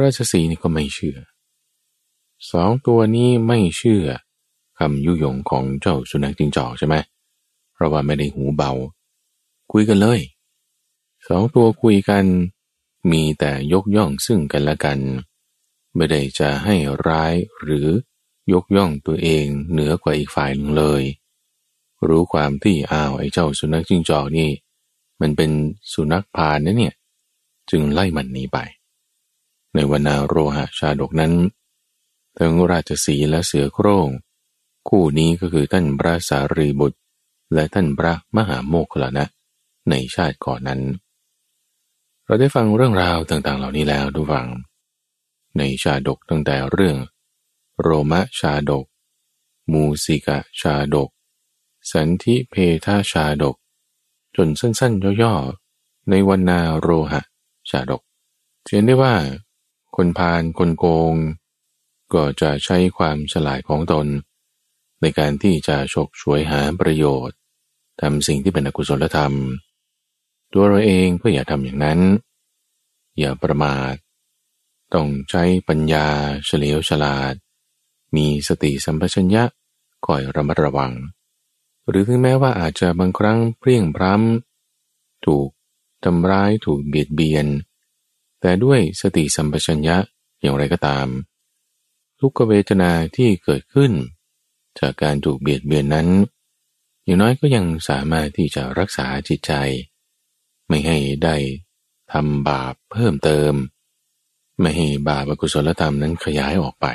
[0.00, 1.18] ราชสีนี่ก็ไม่เชื่อ
[2.50, 4.04] สองตัวนี้ไม่เชื่อ
[4.78, 6.96] คำยุยงของเจ้าสุนัขจิ้งจอกใช่ไหม
[7.74, 8.72] เพราะว่าไม่ได้หูเบา
[9.72, 10.20] คุยกันเลย
[11.28, 12.24] สองตัวคุยกัน
[13.10, 14.98] มีแต่ยกย่องซึ่งกันและกัน
[15.94, 16.76] ไม่ได้จะให้
[17.06, 17.88] ร้ายหรือ
[18.52, 21.02] ยกย่องตัวเองเหนือกว่าอีกฝ่ายหนึ่งเลย
[22.06, 24.50] รู้ความที่อ้าวไอ้เจ้าสุนัขจิ้งจอกนี่
[25.20, 25.50] มันเป็น
[25.92, 26.94] สุนัขพาลนะเนี่ย
[27.70, 28.58] จึงไล่มันหนีไป
[29.74, 31.32] ในวนาโรหะชาดกนั้น
[32.38, 34.08] ทั้งราชสีและเสือโคร่ง
[34.88, 36.98] คู่นี้ก็คือท่านพระสารีบุตร
[37.54, 39.24] และท่านพระมหาโมคคลานะ
[39.90, 40.80] ในชาติก่อนนั้น
[42.28, 44.46] เราได้ฟังเรื่องราวต่างๆ เหล่านี้แล้วดูฟัง
[45.58, 46.96] ในชาดกตั้งแต่เรื่อง
[47.80, 48.86] โรมชาดก
[49.72, 51.10] มูสิกะชาดก
[51.90, 52.54] สันทิเพ
[52.84, 53.56] ทาชาดก
[54.36, 57.20] จนสั้นๆ ย่อๆ ในวันนาโรหะ
[57.70, 58.02] ชาดก
[58.66, 59.14] เห็นได้ว่า
[59.96, 61.14] คนพาลคนโกง
[62.12, 64.06] ก็จะใช้ความฉลาดของตน
[65.00, 67.36] ในการที่จะฉกฉวยหาประโยชน์
[68.00, 69.34] ทำสิ่งที่เป็นอกุศลธรรม
[70.52, 72.00] ตัวเราเองก็อย่าทำอย่างนั้น
[73.18, 73.94] อย่าประมาท
[74.94, 76.06] ต้องใช้ปัญญา
[76.46, 77.34] เฉลียวฉลาด
[78.16, 79.44] มีสติสัมปชัญญะ
[80.06, 80.92] คอยระมัดระวัง
[81.88, 85.48] หรือถึงแม้ว่าอาจจะบางครั้งเปรี้ยงพร้ำถูก
[86.04, 87.46] ทำร้ายถูกเบียดเบียน
[88.40, 89.96] แต่ด้วยสติสัมปชัญญะ
[90.40, 91.06] อย่างไรก็ตาม
[92.20, 93.92] ทุกเวทนาที่เกิดขึ้น
[94.78, 96.08] จากการถูกเบียดเบียนนั้น
[97.04, 99.52] อย่างน้อยก็ยังสามารถที่จะรักษาจิตใจ
[100.68, 101.36] ไม่ให้ได้
[102.12, 103.52] ทำบาปเพิ่มเติม
[104.60, 106.86] ไม่ให้บาปอกุศลธรรมนั้นขยายออกไป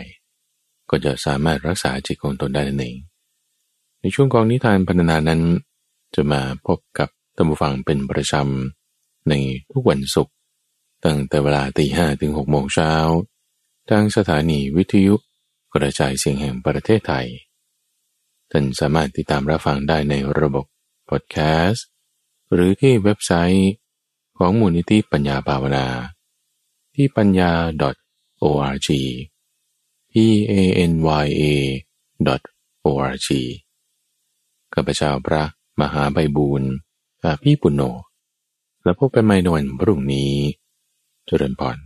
[0.89, 2.97] ก็จะสามารถรักษาจิตของตนได้นั่นเอง
[4.01, 5.41] ในช่วงกองนิทานพันนานั้น
[6.15, 9.33] จะมาพบกับตัมบูฟังเป็นประจำใน
[9.71, 10.33] ทุกวันศุกร์
[11.05, 12.93] ตั้งแต่เวลาตีห้ถึงหกโมงเช้า
[13.89, 15.15] ทางสถานีวิทยุ
[15.73, 17.27] กระจายเสียงแห่งประเทศไทย
[18.51, 20.65] ท่านสามารถติดตามรับฟังได้ในระบบ
[21.09, 21.87] พอดแคสต์
[22.51, 23.71] หรือที่เว็บไซต์
[24.37, 25.85] ของมูลนิธิปัญญาภาวนา
[26.95, 27.51] ที่ปัญญา
[28.43, 28.89] .org
[30.11, 30.13] p
[30.51, 30.53] a
[30.89, 31.43] n y a
[32.85, 33.29] .org
[34.73, 35.43] ข้าพเจ้าพระ
[35.81, 36.71] มหาใบบูรณ์
[37.23, 37.81] อาพี่ปุณโญ
[38.83, 40.33] แล้วพบกันใหม่ในวันพรุ่งนี้
[41.25, 41.77] เจริญพร